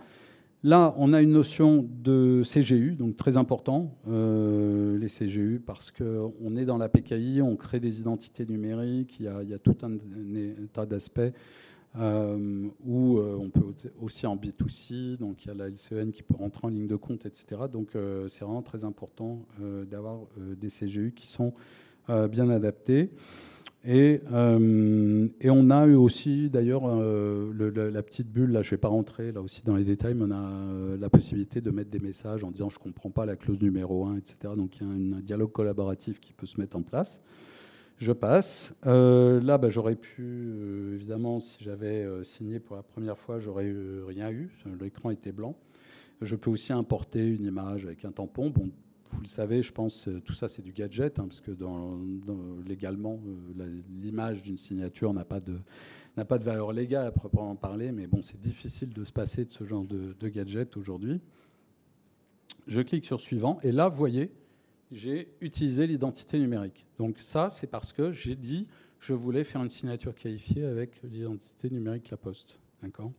Là, 0.62 0.94
on 0.98 1.14
a 1.14 1.22
une 1.22 1.32
notion 1.32 1.88
de 2.04 2.44
CGU, 2.44 2.96
donc 2.96 3.16
très 3.16 3.38
important, 3.38 3.96
euh, 4.10 4.98
les 4.98 5.08
CGU, 5.08 5.62
parce 5.66 5.90
qu'on 5.90 6.58
est 6.58 6.66
dans 6.66 6.78
la 6.78 6.90
PKI, 6.90 7.42
on 7.42 7.56
crée 7.56 7.80
des 7.80 8.02
identités 8.02 8.46
numériques, 8.46 9.22
il 9.22 9.26
y 9.50 9.54
a, 9.54 9.58
tout 9.58 9.78
un, 9.84 9.92
tas 10.74 10.86
d'aspects 10.86 11.22
euh, 11.98 12.68
euh, 12.88 13.38
on 13.40 13.50
peut 13.50 13.74
aussi 14.00 14.28
en 14.28 14.36
B2C, 14.36 15.18
donc 15.18 15.46
il 15.46 15.48
y 15.48 15.52
a 15.52 15.54
la 15.56 15.70
LCN 15.70 16.12
qui 16.12 16.24
peut 16.24 16.36
rentrer 16.36 16.68
en 16.68 16.70
ligne 16.70 16.88
de 16.88 16.96
compte, 16.96 17.26
etc. 17.26 17.62
Donc 17.72 17.96
euh, 17.96 18.28
c'est 18.28 18.46
vraiment 18.46 18.62
très 18.62 18.84
important 18.86 19.46
d'avoir 19.90 20.20
des 20.38 20.68
CGU 20.70 21.14
qui 21.16 21.28
sont 21.28 21.54
bien 22.08 22.50
adaptés. 22.50 23.12
Et, 23.86 24.22
et, 25.40 25.50
on 25.50 25.70
a 25.70 25.86
eu 25.86 25.96
aussi, 25.96 26.50
d'ailleurs, 26.50 26.86
la 26.86 28.04
petite 28.04 28.30
bulle, 28.30 28.52
là 28.52 28.62
je 28.62 28.68
ne 28.68 28.72
vais 28.72 28.78
pas 28.78 28.90
rentrer 28.90 29.32
là 29.32 29.42
aussi 29.42 29.64
dans 29.64 29.78
les 29.78 29.86
détails, 29.86 30.16
mais 30.16 30.26
on 30.28 30.32
a 30.32 30.98
la 30.98 31.10
possibilité 31.10 31.62
de 31.62 31.72
mettre 31.72 31.90
des 31.90 32.00
messages 32.00 32.44
en 32.44 32.52
disant 32.52 32.70
je 32.70 32.76
ne 32.76 32.84
comprends 32.84 33.10
pas 33.10 33.26
la 33.26 33.38
clause 33.38 33.62
numéro 33.62 34.06
1, 34.06 34.18
etc. 34.18 34.54
Donc 34.58 34.78
il 34.78 34.88
y 34.88 34.90
a 34.90 34.94
un 34.94 35.22
dialogue 35.22 35.54
collaboratif 35.54 36.20
qui 36.20 36.34
peut 36.34 36.46
se 36.46 36.60
mettre 36.60 36.76
en 36.76 36.82
place. 36.82 37.20
Je 38.00 38.14
passe. 38.14 38.74
Euh, 38.86 39.42
là, 39.42 39.58
bah, 39.58 39.70
j'aurais 39.70 39.96
pu, 39.96 40.24
euh, 40.24 40.96
évidemment, 40.96 41.42
si 41.42 41.58
j'avais 41.62 42.06
euh, 42.06 42.24
signé 42.24 42.62
pour 42.62 42.78
la 42.78 42.84
première 42.84 43.18
fois, 43.18 43.40
j'aurais 43.40 43.74
rien 44.08 44.32
eu. 44.32 44.50
L'écran 44.80 45.10
était 45.10 45.34
blanc. 45.34 45.56
Je 46.22 46.38
peux 46.38 46.50
aussi 46.50 46.72
importer 46.72 47.28
une 47.28 47.46
image 47.46 47.86
avec 47.86 48.06
un 48.06 48.12
tampon. 48.12 48.52
Bon, 48.52 48.72
vous 49.10 49.22
le 49.22 49.28
savez, 49.28 49.64
je 49.64 49.72
pense, 49.72 50.08
tout 50.24 50.34
ça 50.34 50.48
c'est 50.48 50.62
du 50.62 50.72
gadget, 50.72 51.20
hein, 51.20 51.28
parce 51.28 51.42
que 51.42 51.52
légalement, 52.68 53.20
l'image 54.02 54.44
d'une 54.44 54.58
signature 54.58 55.14
n'a 55.14 55.26
pas, 55.26 55.40
de, 55.40 55.60
valeur 56.16 56.72
légale 56.72 57.08
à 57.08 57.12
proprement 57.12 57.56
parler, 57.56 57.92
mais 57.92 58.08
bon, 58.08 58.22
c'est 58.22 58.40
difficile 58.40 58.94
de 58.94 59.04
se 59.04 59.12
passer 59.12 59.46
de 59.46 59.52
ce 59.52 59.64
genre 59.64 59.84
de, 59.84 60.16
de 60.20 60.28
gadget 60.28 60.78
aujourd'hui. 60.78 61.22
Je 62.68 62.82
clique 62.82 63.06
sur 63.06 63.20
suivant, 63.20 63.60
et 63.64 63.72
là, 63.72 63.90
vous 63.90 63.98
voyez, 63.98 64.32
j'ai 64.92 65.32
utilisé 65.42 65.88
l'identité 65.88 66.40
numérique. 66.40 66.86
Donc 66.98 67.20
ça, 67.20 67.50
c'est 67.50 67.68
parce 67.68 67.94
que 67.94 68.12
j'ai 68.12 68.36
dit 68.36 68.68
je 69.00 69.14
voulais 69.14 69.44
faire 69.44 69.64
une 69.64 69.70
signature 69.70 70.14
qualifiée 70.14 70.66
avec 70.66 71.02
l'identité 71.04 71.70
numérique 71.70 72.10
La 72.10 72.18
Poste. 72.18 72.60
D'accord? 72.84 73.12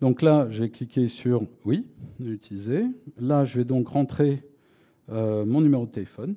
Donc 0.00 0.22
là, 0.22 0.48
je 0.50 0.62
vais 0.62 0.70
cliquer 0.70 1.08
sur 1.08 1.46
oui, 1.64 1.86
utiliser. 2.20 2.84
Là, 3.18 3.44
je 3.44 3.58
vais 3.58 3.64
donc 3.64 3.88
rentrer 3.88 4.42
euh, 5.10 5.44
mon 5.44 5.60
numéro 5.60 5.86
de 5.86 5.90
téléphone. 5.90 6.34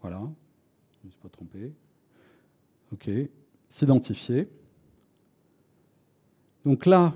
Voilà, 0.00 0.18
je 0.18 0.98
ne 1.02 1.06
me 1.06 1.10
suis 1.10 1.20
pas 1.20 1.28
trompé. 1.28 1.72
OK, 2.92 3.10
s'identifier. 3.68 4.48
Donc 6.64 6.86
là, 6.86 7.14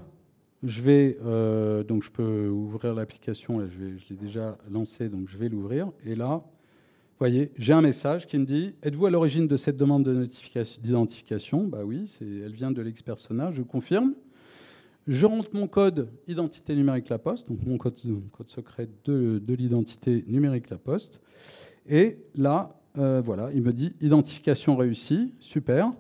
je 0.63 0.83
vais 0.83 1.19
euh, 1.23 1.85
donc 1.85 2.03
je 2.03 2.11
peux 2.11 2.49
ouvrir 2.49 2.95
l'application. 2.95 3.67
Je, 3.67 3.97
je 3.97 4.09
l'ai 4.11 4.17
déjà 4.17 4.59
lancé, 4.71 5.09
donc 5.09 5.29
je 5.29 5.37
vais 5.37 5.49
l'ouvrir. 5.49 5.93
Et 6.05 6.15
là, 6.15 6.43
vous 7.19 7.25
voyez, 7.27 7.51
j'ai 7.57 7.73
un 7.73 7.83
message 7.83 8.29
qui 8.29 8.39
me 8.39 8.45
dit 8.45 8.75
Êtes-vous 8.81 9.07
à 9.07 9.11
l'origine 9.11 9.49
de 9.49 9.57
cette 9.57 9.77
demande 9.77 10.05
de 10.05 10.29
d'identification? 10.81 11.67
Bah 11.67 11.85
oui, 11.85 12.05
elle 12.21 12.53
vient 12.53 12.71
de 12.71 12.81
l'ex-personnage. 12.81 13.57
Je 13.57 13.63
confirme. 13.63 14.15
Je 15.09 15.25
rentre 15.25 15.49
mon 15.55 15.67
code 15.67 16.11
identité 16.27 16.77
numérique 16.77 17.09
La 17.09 17.19
Poste, 17.19 17.49
donc 17.49 17.65
mon 17.65 17.79
code, 17.79 17.99
secret 18.47 18.91
de, 19.07 19.39
de 19.43 19.55
l'identité 19.55 20.23
numérique 20.29 20.69
La 20.69 20.77
Poste. 20.77 21.23
Et 21.89 22.19
là, 22.35 22.79
euh, 22.99 23.23
voilà, 23.25 23.51
il 23.55 23.63
me 23.63 23.73
dit 23.73 23.95
identification 24.03 24.77
réussie, 24.77 25.33
super. 25.41 25.95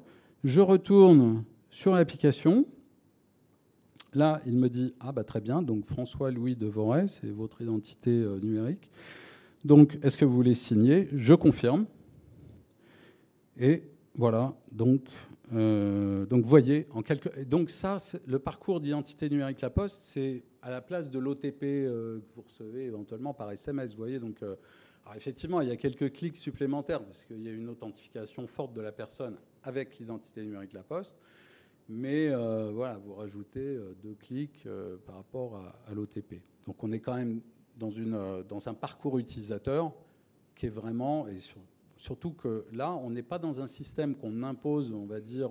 Je 0.44 0.60
retourne 0.60 1.42
sur 1.70 1.94
l'application. 1.94 2.66
Là, 4.12 4.42
il 4.44 4.58
me 4.58 4.68
dit 4.68 4.92
Ah, 5.00 5.10
bah 5.10 5.24
très 5.24 5.40
bien, 5.40 5.62
donc 5.62 5.86
François-Louis 5.86 6.54
de 6.54 6.70
c'est 7.06 7.30
votre 7.30 7.62
identité 7.62 8.10
euh, 8.10 8.38
numérique. 8.40 8.90
Donc, 9.64 9.98
est-ce 10.02 10.18
que 10.18 10.26
vous 10.26 10.34
voulez 10.34 10.54
signer? 10.54 11.08
Je 11.14 11.32
confirme. 11.32 11.86
Et 13.58 13.84
voilà, 14.14 14.54
donc, 14.70 15.00
euh, 15.52 16.26
donc 16.26 16.44
voyez, 16.44 16.86
donc 17.46 17.70
ça, 17.70 17.98
le 18.26 18.38
parcours 18.38 18.80
d'identité 18.80 19.30
numérique 19.30 19.60
La 19.60 19.70
Poste, 19.70 20.02
c'est 20.02 20.44
à 20.62 20.70
la 20.70 20.80
place 20.80 21.10
de 21.10 21.18
l'OTP 21.18 21.62
euh, 21.62 22.18
que 22.20 22.34
vous 22.36 22.42
recevez 22.42 22.84
éventuellement 22.84 23.34
par 23.34 23.50
SMS. 23.50 23.94
Voyez, 23.94 24.18
donc, 24.18 24.42
alors 24.42 25.16
effectivement, 25.16 25.60
il 25.60 25.68
y 25.68 25.72
a 25.72 25.76
quelques 25.76 26.12
clics 26.12 26.36
supplémentaires 26.36 27.02
parce 27.04 27.24
qu'il 27.24 27.42
y 27.42 27.48
a 27.48 27.52
une 27.52 27.68
authentification 27.68 28.46
forte 28.46 28.74
de 28.74 28.80
la 28.80 28.92
personne 28.92 29.36
avec 29.62 29.98
l'identité 29.98 30.42
numérique 30.42 30.72
La 30.72 30.82
Poste. 30.82 31.16
Mais 31.88 32.28
euh, 32.28 32.70
voilà, 32.72 32.98
vous 32.98 33.14
rajoutez 33.14 33.60
euh, 33.60 33.96
deux 34.02 34.14
clics 34.14 34.64
euh, 34.66 34.98
par 35.06 35.16
rapport 35.16 35.56
à, 35.86 35.94
l'OTP. 35.94 36.42
Donc 36.66 36.84
on 36.84 36.92
est 36.92 37.00
quand 37.00 37.16
même 37.16 37.40
dans, 37.76 37.90
dans 38.42 38.68
un 38.68 38.74
parcours 38.74 39.18
utilisateur 39.18 39.92
qui 40.54 40.66
est 40.66 40.70
vraiment, 40.70 41.26
et 41.28 41.38
surtout 41.98 42.32
que 42.32 42.64
là, 42.72 42.94
on 42.94 43.10
n'est 43.10 43.22
pas 43.22 43.38
dans 43.38 43.60
un 43.60 43.66
système 43.66 44.14
qu'on 44.14 44.42
impose, 44.42 44.92
on 44.92 45.04
va 45.04 45.20
dire, 45.20 45.50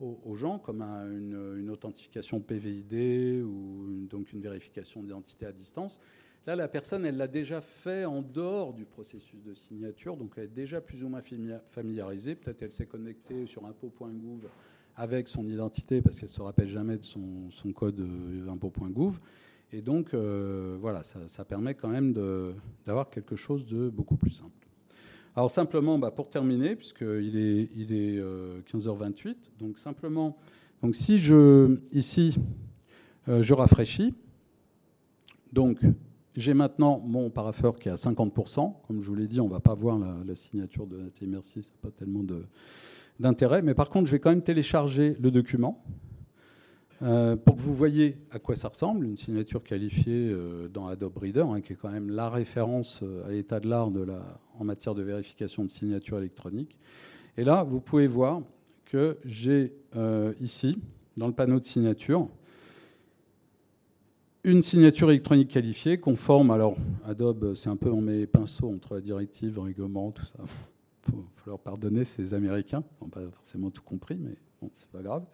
aux, 0.00 0.34
gens, 0.34 0.58
comme 0.58 0.82
une, 0.82 1.68
authentification 1.70 2.40
PVID 2.40 3.42
ou 3.42 4.06
donc 4.08 4.32
une 4.32 4.40
vérification 4.40 5.02
d'identité 5.02 5.46
à 5.46 5.52
distance. 5.52 6.00
Là, 6.46 6.56
la 6.56 6.66
personne, 6.66 7.06
elle 7.06 7.16
l'a 7.16 7.28
déjà 7.28 7.60
fait 7.60 8.04
en 8.04 8.20
dehors 8.20 8.74
du 8.74 8.84
processus 8.84 9.42
de 9.42 9.54
signature, 9.54 10.16
donc 10.16 10.32
elle 10.36 10.44
est 10.44 10.48
déjà 10.48 10.80
plus 10.80 11.04
ou 11.04 11.08
moins 11.08 11.22
familiarisée. 11.68 12.34
Peut-être 12.34 12.62
elle 12.62 12.72
s'est 12.72 12.86
connectée 12.86 13.46
sur 13.46 13.64
impôt.gouv 13.64 14.48
avec 14.96 15.28
son 15.28 15.48
identité 15.48 16.02
parce 16.02 16.18
qu'elle 16.18 16.28
ne 16.28 16.34
se 16.34 16.42
rappelle 16.42 16.68
jamais 16.68 16.98
de 16.98 17.04
son, 17.04 17.48
code 17.74 18.00
euh, 18.00 18.48
impôt.gouv. 18.48 19.20
Et 19.72 19.80
donc, 19.80 20.12
euh, 20.12 20.76
voilà, 20.80 21.02
ça, 21.02 21.44
permet 21.44 21.74
quand 21.74 21.88
même 21.88 22.12
d'avoir 22.84 23.08
quelque 23.08 23.36
chose 23.36 23.64
de 23.64 23.88
beaucoup 23.88 24.16
plus 24.16 24.30
simple. 24.30 24.61
Alors 25.34 25.50
simplement, 25.50 25.98
bah, 25.98 26.10
pour 26.10 26.28
terminer, 26.28 26.76
puisqu'il 26.76 27.36
est, 27.36 27.70
il 27.74 27.92
est 27.92 28.20
15h28, 28.72 29.28
euh, 29.28 29.34
donc 29.58 29.78
simplement, 29.78 30.36
donc 30.82 30.94
si 30.94 31.18
je, 31.18 31.78
ici, 31.92 32.36
je 33.26 33.54
rafraîchis, 33.54 34.14
donc 35.52 35.78
j'ai 36.34 36.54
maintenant 36.54 37.00
mon 37.04 37.30
paraffeur 37.30 37.78
qui 37.78 37.88
est 37.88 37.92
à 37.92 37.96
50%. 37.96 38.74
Comme 38.86 39.02
je 39.02 39.08
vous 39.08 39.14
l'ai 39.14 39.26
dit, 39.26 39.40
on 39.40 39.46
ne 39.46 39.52
va 39.52 39.60
pas 39.60 39.74
voir 39.74 39.98
la, 39.98 40.34
signature 40.34 40.86
de 40.86 40.96
Nathalie 40.96 41.30
Merci, 41.30 41.62
c'est 41.62 41.76
pas 41.76 41.90
tellement 41.90 42.24
d'intérêt. 43.20 43.62
Mais 43.62 43.74
par 43.74 43.90
contre, 43.90 44.06
je 44.06 44.12
vais 44.12 44.18
quand 44.18 44.30
même 44.30 44.42
télécharger 44.42 45.16
le 45.20 45.30
document 45.30 45.84
euh, 47.02 47.36
pour 47.36 47.56
que 47.56 47.60
vous 47.60 47.74
voyez 47.74 48.16
à 48.30 48.38
quoi 48.38 48.54
ça 48.56 48.68
ressemble. 48.68 49.06
Une 49.06 49.16
signature 49.16 49.62
qualifiée 49.62 50.30
euh, 50.30 50.68
dans 50.68 50.86
Adobe 50.86 51.18
Reader, 51.18 51.46
hein, 51.48 51.60
qui 51.60 51.72
est 51.72 51.76
quand 51.76 51.90
même 51.90 52.10
la 52.10 52.30
référence 52.30 53.00
euh, 53.02 53.26
à 53.26 53.30
l'état 53.30 53.60
de 53.60 53.68
l'art 53.68 53.90
en 54.58 54.64
matière 54.64 54.94
de 54.94 55.02
vérification 55.02 55.64
de 55.64 55.70
signature 55.70 56.18
électronique. 56.18 56.78
Et 57.36 57.44
là, 57.44 57.64
vous 57.64 57.80
pouvez 57.80 58.06
voir 58.06 58.42
que 58.84 59.18
j'ai 59.24 59.72
ici, 60.40 60.78
dans 61.16 61.26
le 61.26 61.32
panneau 61.32 61.58
de 61.58 61.64
signature, 61.64 62.28
une 64.44 64.60
signature 64.60 65.10
électronique 65.10 65.48
qualifiée 65.48 65.98
conforme. 65.98 66.50
Alors, 66.50 66.76
Adobe, 67.06 67.54
c'est 67.54 67.70
un 67.70 67.76
peu 67.76 67.90
en 67.90 68.02
mes 68.02 68.26
pinceaux 68.26 68.70
entre 68.70 68.94
la 68.94 69.00
directive, 69.00 69.54
le 69.54 69.60
règlement, 69.62 70.10
tout 70.10 70.24
ça 70.24 70.44
il 71.06 71.12
faut 71.12 71.24
leur 71.46 71.58
pardonner, 71.58 72.04
ces 72.04 72.34
Américains 72.34 72.82
n'ont 73.00 73.08
pas 73.08 73.20
forcément 73.30 73.70
tout 73.70 73.82
compris, 73.82 74.16
mais 74.16 74.36
bon, 74.60 74.70
c'est 74.72 74.88
pas 74.88 75.02
grave. 75.02 75.24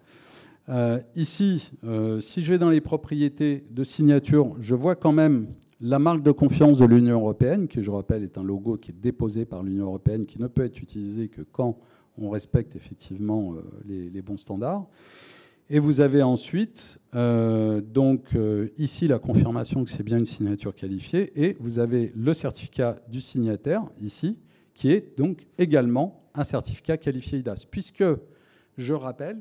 Euh, 0.69 1.01
ici, 1.17 1.71
euh, 1.85 2.21
si 2.21 2.43
je 2.43 2.53
vais 2.53 2.59
dans 2.59 2.69
les 2.69 2.83
propriétés 2.83 3.65
de 3.71 3.85
signature, 3.85 4.55
je 4.61 4.75
vois 4.75 4.97
quand 4.97 5.13
même 5.13 5.47
la 5.81 5.99
marque 5.99 6.23
de 6.23 6.31
confiance 6.31 6.77
de 6.77 6.85
l'Union 6.85 7.15
européenne, 7.15 7.69
qui 7.69 7.83
je 7.83 7.91
rappelle 7.91 8.23
est 8.23 8.37
un 8.37 8.43
logo 8.43 8.77
qui 8.77 8.91
est 8.91 9.01
déposé 9.01 9.47
par 9.47 9.63
l'Union 9.63 9.87
européenne, 9.87 10.27
qui 10.27 10.39
ne 10.39 10.47
peut 10.47 10.65
être 10.65 10.83
utilisé 10.83 11.29
que 11.29 11.41
quand 11.41 11.79
on 12.19 12.29
respecte 12.31 12.77
effectivement 12.77 13.55
euh, 13.55 14.11
les, 14.13 14.23
bons 14.23 14.37
standards. 14.37 14.87
Et 15.71 15.79
vous 15.79 16.01
avez 16.01 16.23
ensuite 16.23 16.99
donc 17.13 18.35
ici 18.79 19.07
la 19.07 19.19
confirmation 19.19 19.85
que 19.85 19.91
c'est 19.91 20.03
bien 20.03 20.17
une 20.17 20.25
signature 20.25 20.75
qualifiée, 20.75 21.31
et 21.37 21.59
vous 21.61 21.79
avez 21.79 22.11
le 22.17 22.33
certificat 22.33 22.97
du 23.11 23.21
signataire 23.21 23.85
ici, 24.01 24.39
qui 24.73 24.91
est 24.91 25.19
donc 25.19 25.47
également 25.59 26.23
un 26.35 26.43
certificat 26.43 26.97
qualifié 26.97 27.41
IDAS. 27.41 27.67
Puisque, 27.71 28.05
je 28.79 28.95
rappelle, 28.95 29.41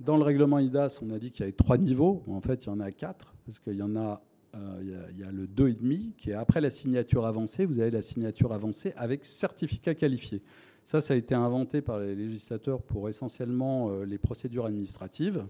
dans 0.00 0.16
le 0.16 0.22
règlement 0.22 0.58
IDAS, 0.58 1.00
on 1.02 1.10
a 1.10 1.18
dit 1.18 1.30
qu'il 1.30 1.40
y 1.40 1.42
avait 1.44 1.52
trois 1.52 1.78
niveaux. 1.78 2.22
En 2.28 2.40
fait, 2.40 2.64
il 2.64 2.66
y 2.66 2.70
en 2.70 2.80
a 2.80 2.90
quatre, 2.90 3.34
parce 3.44 3.58
qu'il 3.58 3.76
y 3.76 3.82
en 3.82 3.96
a, 3.96 4.22
euh, 4.54 5.08
il 5.12 5.18
y 5.18 5.24
a, 5.24 5.32
le 5.32 5.46
2,5, 5.46 6.14
qui 6.16 6.30
est 6.30 6.34
après 6.34 6.60
la 6.60 6.70
signature 6.70 7.24
avancée. 7.24 7.64
Vous 7.64 7.80
avez 7.80 7.90
la 7.90 8.02
signature 8.02 8.52
avancée 8.52 8.92
avec 8.96 9.24
certificat 9.24 9.94
qualifié. 9.94 10.42
Ça, 10.84 11.00
ça 11.00 11.14
a 11.14 11.16
été 11.16 11.34
inventé 11.34 11.80
par 11.80 11.98
les 11.98 12.14
législateurs 12.14 12.82
pour 12.82 13.08
essentiellement 13.08 13.90
euh, 13.90 14.04
les 14.04 14.18
procédures 14.18 14.66
administratives, 14.66 15.46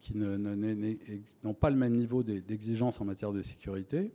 qui 0.00 0.14
n'ont 0.16 1.54
pas 1.54 1.70
le 1.70 1.76
même 1.76 1.94
niveau 1.94 2.22
d'exigence 2.22 3.00
en 3.00 3.06
matière 3.06 3.32
de 3.32 3.40
sécurité. 3.42 4.12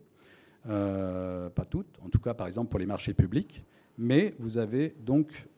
Euh, 0.68 1.48
pas 1.48 1.64
toutes, 1.64 1.98
en 2.04 2.10
tout 2.10 2.20
cas 2.20 2.32
par 2.34 2.46
exemple 2.46 2.70
pour 2.70 2.78
les 2.78 2.86
marchés 2.86 3.14
publics. 3.14 3.64
Mais 3.98 4.34
vous 4.38 4.58
avez 4.58 4.94
donc 5.04 5.48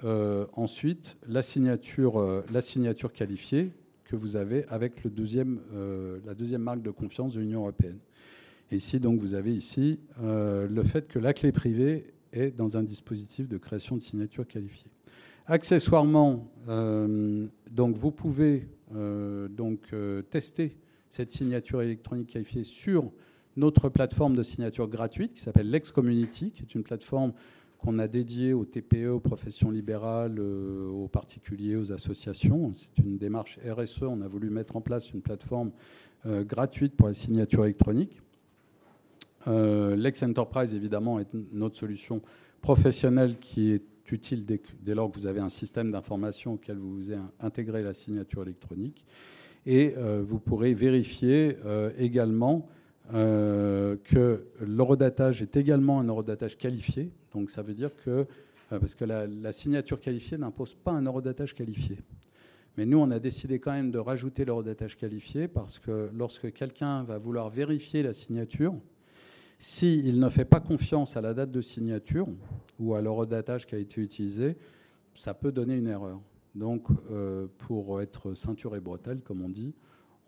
ensuite 0.55 1.18
la 1.29 1.42
signature, 1.42 2.42
la 2.51 2.62
signature 2.62 3.12
qualifiée 3.12 3.72
que 4.12 4.16
vous 4.16 4.37
avez 4.37 4.66
avec 4.68 5.05
le 5.05 5.11
deuxième, 5.11 5.61
euh, 5.72 6.18
la 6.27 6.35
deuxième 6.35 6.61
marque 6.61 6.83
de 6.83 6.90
confiance 6.90 7.33
de 7.33 7.40
l'Union 7.40 7.61
européenne. 7.61 7.96
Ici, 8.70 9.01
donc, 9.01 9.18
vous 9.18 9.33
avez 9.33 9.55
ici 9.55 10.01
le 10.18 10.83
fait 10.83 11.07
que 11.07 11.18
la 11.18 11.35
clé 11.35 11.53
privée 11.53 12.12
est 12.33 12.51
dans 12.51 12.79
un 12.79 12.83
dispositif 12.83 13.46
de 13.48 13.59
création 13.59 13.96
de 13.96 14.03
signature 14.03 14.46
qualifiée. 14.46 14.90
Accessoirement, 15.46 16.51
donc 17.70 17.96
vous 17.96 18.11
pouvez 18.11 18.66
donc 19.51 19.94
tester 20.31 20.75
cette 21.11 21.31
signature 21.31 21.83
électronique 21.83 22.29
qualifiée 22.29 22.64
sur 22.64 23.12
notre 23.59 23.90
plateforme 23.90 24.37
de 24.37 24.42
signature 24.42 24.88
gratuite 24.88 25.35
qui 25.35 25.42
s'appelle 25.42 25.70
Lex 25.70 25.92
Community, 25.92 26.51
qui 26.51 26.62
est 26.62 26.75
une 26.75 26.83
plateforme 26.83 27.35
qu'on 27.83 27.99
a 27.99 28.07
dédiée 28.07 28.53
aux 28.53 28.64
TPE, 28.64 29.09
aux 29.09 29.21
professions 29.21 29.71
libérales, 29.71 30.38
euh, 30.38 30.88
aux 30.88 31.09
particuliers, 31.09 31.77
aux 31.77 31.92
associations. 31.92 32.73
C'est 32.73 32.97
une 32.99 33.18
démarche 33.18 33.59
RSE. 33.66 34.03
On 34.03 34.23
a 34.23 34.29
voulu 34.29 34.51
mettre 34.51 34.77
en 34.77 34.81
place 34.81 35.12
une 35.12 35.21
plateforme 35.21 35.73
euh, 36.27 36.45
gratuite 36.45 36.95
pour 36.95 37.09
la 37.09 37.14
signature 37.14 37.64
électronique. 37.64 38.23
Euh, 39.49 39.97
Lex 39.97 40.23
Enterprise, 40.23 40.75
évidemment, 40.75 41.18
est 41.18 41.27
notre 41.53 41.77
solution 41.77 42.23
professionnelle 42.61 43.38
qui 43.40 43.73
est 43.73 43.83
utile 44.12 44.45
dès, 44.45 44.95
lors 44.95 45.11
que 45.11 45.16
vous 45.16 45.27
avez 45.27 45.40
un 45.40 45.49
système 45.49 45.90
d'information 45.90 46.55
auquel 46.55 46.77
vous 46.77 47.11
avez 47.11 47.21
intégré 47.40 47.83
la 47.83 47.95
signature 47.95 48.42
électronique. 48.42 49.05
Et 49.64 49.95
vous 50.23 50.38
pourrez 50.38 50.75
vérifier 50.75 51.57
également 51.97 52.68
que 53.11 54.45
l'horodatage 54.61 55.40
est 55.40 55.57
également 55.57 55.99
un 56.01 56.09
horodatage 56.11 56.59
qualifié. 56.59 57.11
Donc 57.35 57.51
ça 57.51 57.62
veut 57.62 57.75
dire 57.75 57.90
que, 58.05 58.11
euh, 58.11 58.25
parce 58.79 58.95
que 58.95 59.05
la, 59.05 59.53
signature 59.53 60.01
qualifiée 60.01 60.38
n'impose 60.38 60.75
pas 60.75 60.92
un 60.92 61.07
horodatage 61.07 61.55
qualifié. 61.55 61.99
Mais 62.77 62.87
nous, 62.87 62.99
on 62.99 63.11
a 63.11 63.18
décidé 63.18 63.59
quand 63.59 63.73
même 63.73 63.90
de 63.90 63.99
rajouter 63.99 64.45
l'horodatage 64.45 64.97
qualifié 64.97 65.47
parce 65.47 65.79
que 65.79 66.11
lorsque 66.14 66.53
quelqu'un 66.53 67.03
va 67.03 67.18
vouloir 67.18 67.51
vérifier 67.51 68.03
la 68.03 68.14
signature, 68.14 68.75
s'il 69.59 70.18
ne 70.18 70.29
fait 70.29 70.47
pas 70.47 70.61
confiance 70.61 71.16
à 71.16 71.21
la 71.21 71.35
date 71.35 71.51
de 71.53 71.61
signature 71.61 72.27
ou 72.79 72.95
à 72.95 73.03
l'horodatage 73.03 73.66
qui 73.66 73.75
a 73.75 73.79
été 73.79 74.01
utilisé, 74.01 74.57
ça 75.14 75.35
peut 75.35 75.53
donner 75.53 75.77
une 75.77 75.87
erreur. 75.87 76.21
Donc, 76.55 76.87
euh, 77.11 77.47
pour 77.59 78.01
être 78.01 78.35
ceinture 78.35 78.75
et 78.77 78.81
bretelle, 78.81 79.21
comme 79.21 79.42
on 79.42 79.49
dit, 79.49 79.75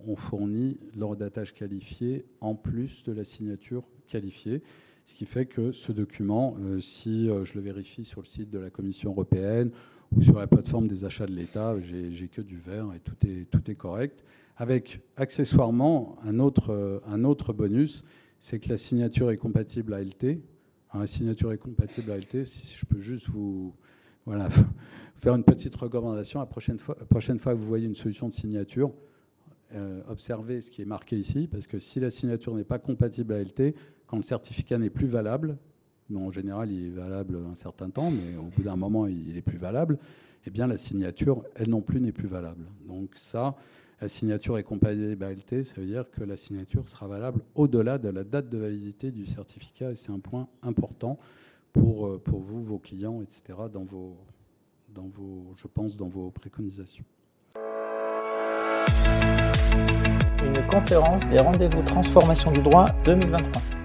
on 0.07 0.17
fournit 0.17 0.79
l'ordre 0.97 1.29
qualifié 1.53 2.25
en 2.40 2.55
plus 2.55 3.03
de 3.05 3.12
la 3.12 3.25
signature 3.25 3.85
qualifiée. 4.07 4.62
Ce 5.05 5.14
qui 5.14 5.27
fait 5.27 5.45
que 5.45 5.73
ce 5.73 5.93
document, 5.93 6.57
euh, 6.61 6.81
si 6.81 7.29
euh, 7.29 7.45
je 7.45 7.55
le 7.55 7.61
vérifie 7.61 8.05
sur 8.05 8.23
le 8.23 8.27
site 8.27 8.51
de 8.51 8.59
la 8.59 8.71
Commission 8.71 9.11
européenne 9.11 9.71
ou 10.17 10.23
sur 10.23 10.38
la 10.38 10.47
plateforme 10.47 10.88
des 10.88 11.05
achats 11.05 11.27
de 11.27 11.35
l'État, 11.35 11.77
j'ai 11.81 12.29
que 12.29 12.40
du 12.40 12.57
vert 12.57 12.88
et 12.95 13.01
tout 13.01 13.17
est, 13.27 13.75
correct. 13.75 14.25
Avec 14.57 15.01
accessoirement 15.17 16.17
un 16.25 16.38
autre, 16.38 16.71
euh, 16.73 17.01
un 17.07 17.25
autre 17.25 17.53
bonus, 17.53 18.05
c'est 18.40 18.61
que 18.61 18.71
la 18.71 18.79
signature 18.79 19.31
est 19.31 19.37
compatible 19.37 19.93
à 19.93 20.03
LT. 20.03 20.40
la 20.95 21.07
signature 21.07 21.53
est 21.53 21.59
compatible 21.59 22.11
à 22.11 22.17
LT, 22.17 22.47
si 22.47 22.79
je 22.79 22.87
peux 22.87 23.01
juste 23.01 23.29
vous 23.29 23.75
voilà, 24.25 24.49
faire 25.17 25.35
une 25.35 25.45
petite 25.45 25.75
recommandation, 25.75 26.40
la 26.40 26.47
prochaine 26.47 26.79
fois, 26.79 26.95
prochaine 27.11 27.38
fois 27.38 27.53
que 27.53 27.59
vous 27.59 27.67
voyez 27.67 27.87
une 27.87 27.95
solution 27.95 28.29
de 28.29 28.33
signature, 28.33 28.93
observer 30.09 30.61
ce 30.61 30.71
qui 30.71 30.83
est 30.83 30.87
marqué 30.87 31.19
ici, 31.19 31.49
parce 31.51 31.67
que 31.67 31.81
si 31.81 31.99
la 31.99 32.09
signature 32.09 32.55
n'est 32.55 32.62
pas 32.62 32.79
compatible 32.79 33.35
à 33.35 33.43
LT, 33.43 33.75
quand 34.07 34.17
le 34.17 34.23
certificat 34.23 34.79
n'est 34.79 34.90
plus 34.90 35.07
valable, 35.07 35.57
en 36.14 36.31
général 36.31 36.71
il 36.71 36.87
est 36.87 36.90
valable 36.90 37.38
un 37.51 37.55
certain 37.55 37.90
temps, 37.90 38.11
mais 38.11 38.37
au 38.37 38.45
bout 38.45 38.62
d'un 38.62 38.77
moment 38.77 39.07
il 39.07 39.37
est 39.37 39.43
plus 39.43 39.59
valable, 39.59 39.99
eh 40.47 40.51
bien 40.51 40.67
la 40.67 40.77
signature, 40.77 41.43
elle 41.57 41.71
non 41.71 41.81
plus, 41.81 42.01
n'est 42.01 42.12
plus 42.12 42.29
valable. 42.29 42.67
Donc 42.87 43.11
ça, 43.17 43.55
la 44.01 44.09
signature 44.09 44.57
à 44.57 44.61
LT, 44.61 45.64
ça 45.64 45.75
veut 45.77 45.87
dire 45.87 46.11
que 46.11 46.23
la 46.23 46.37
signature 46.37 46.88
sera 46.88 47.07
valable 47.07 47.40
au-delà 47.55 47.99
de 47.99 48.09
la 48.09 48.25
date 48.25 48.49
de 48.49 48.59
validité 48.59 49.11
du 49.11 49.27
certificat, 49.27 49.90
et 49.93 49.97
c'est 49.97 50.12
un 50.12 50.19
point 50.19 50.49
important 50.62 51.19
pour, 51.73 52.07
euh, 52.07 52.19
pour 52.19 52.40
vous, 52.40 52.62
vos 52.62 52.79
clients, 52.79 53.23
etc., 53.23 53.59
dans 53.73 53.85
vos, 53.85 54.17
dans 54.95 55.09
vos, 55.09 55.55
je 55.57 55.67
pense, 55.67 55.97
dans 55.97 56.09
vos 56.09 56.31
préconisations 56.31 57.05
une 60.45 60.67
conférence 60.67 61.27
des 61.29 61.38
rendez-vous 61.38 61.83
transformation 61.83 62.53
du 62.53 62.61
droit 62.61 62.85
2023. 63.05 63.84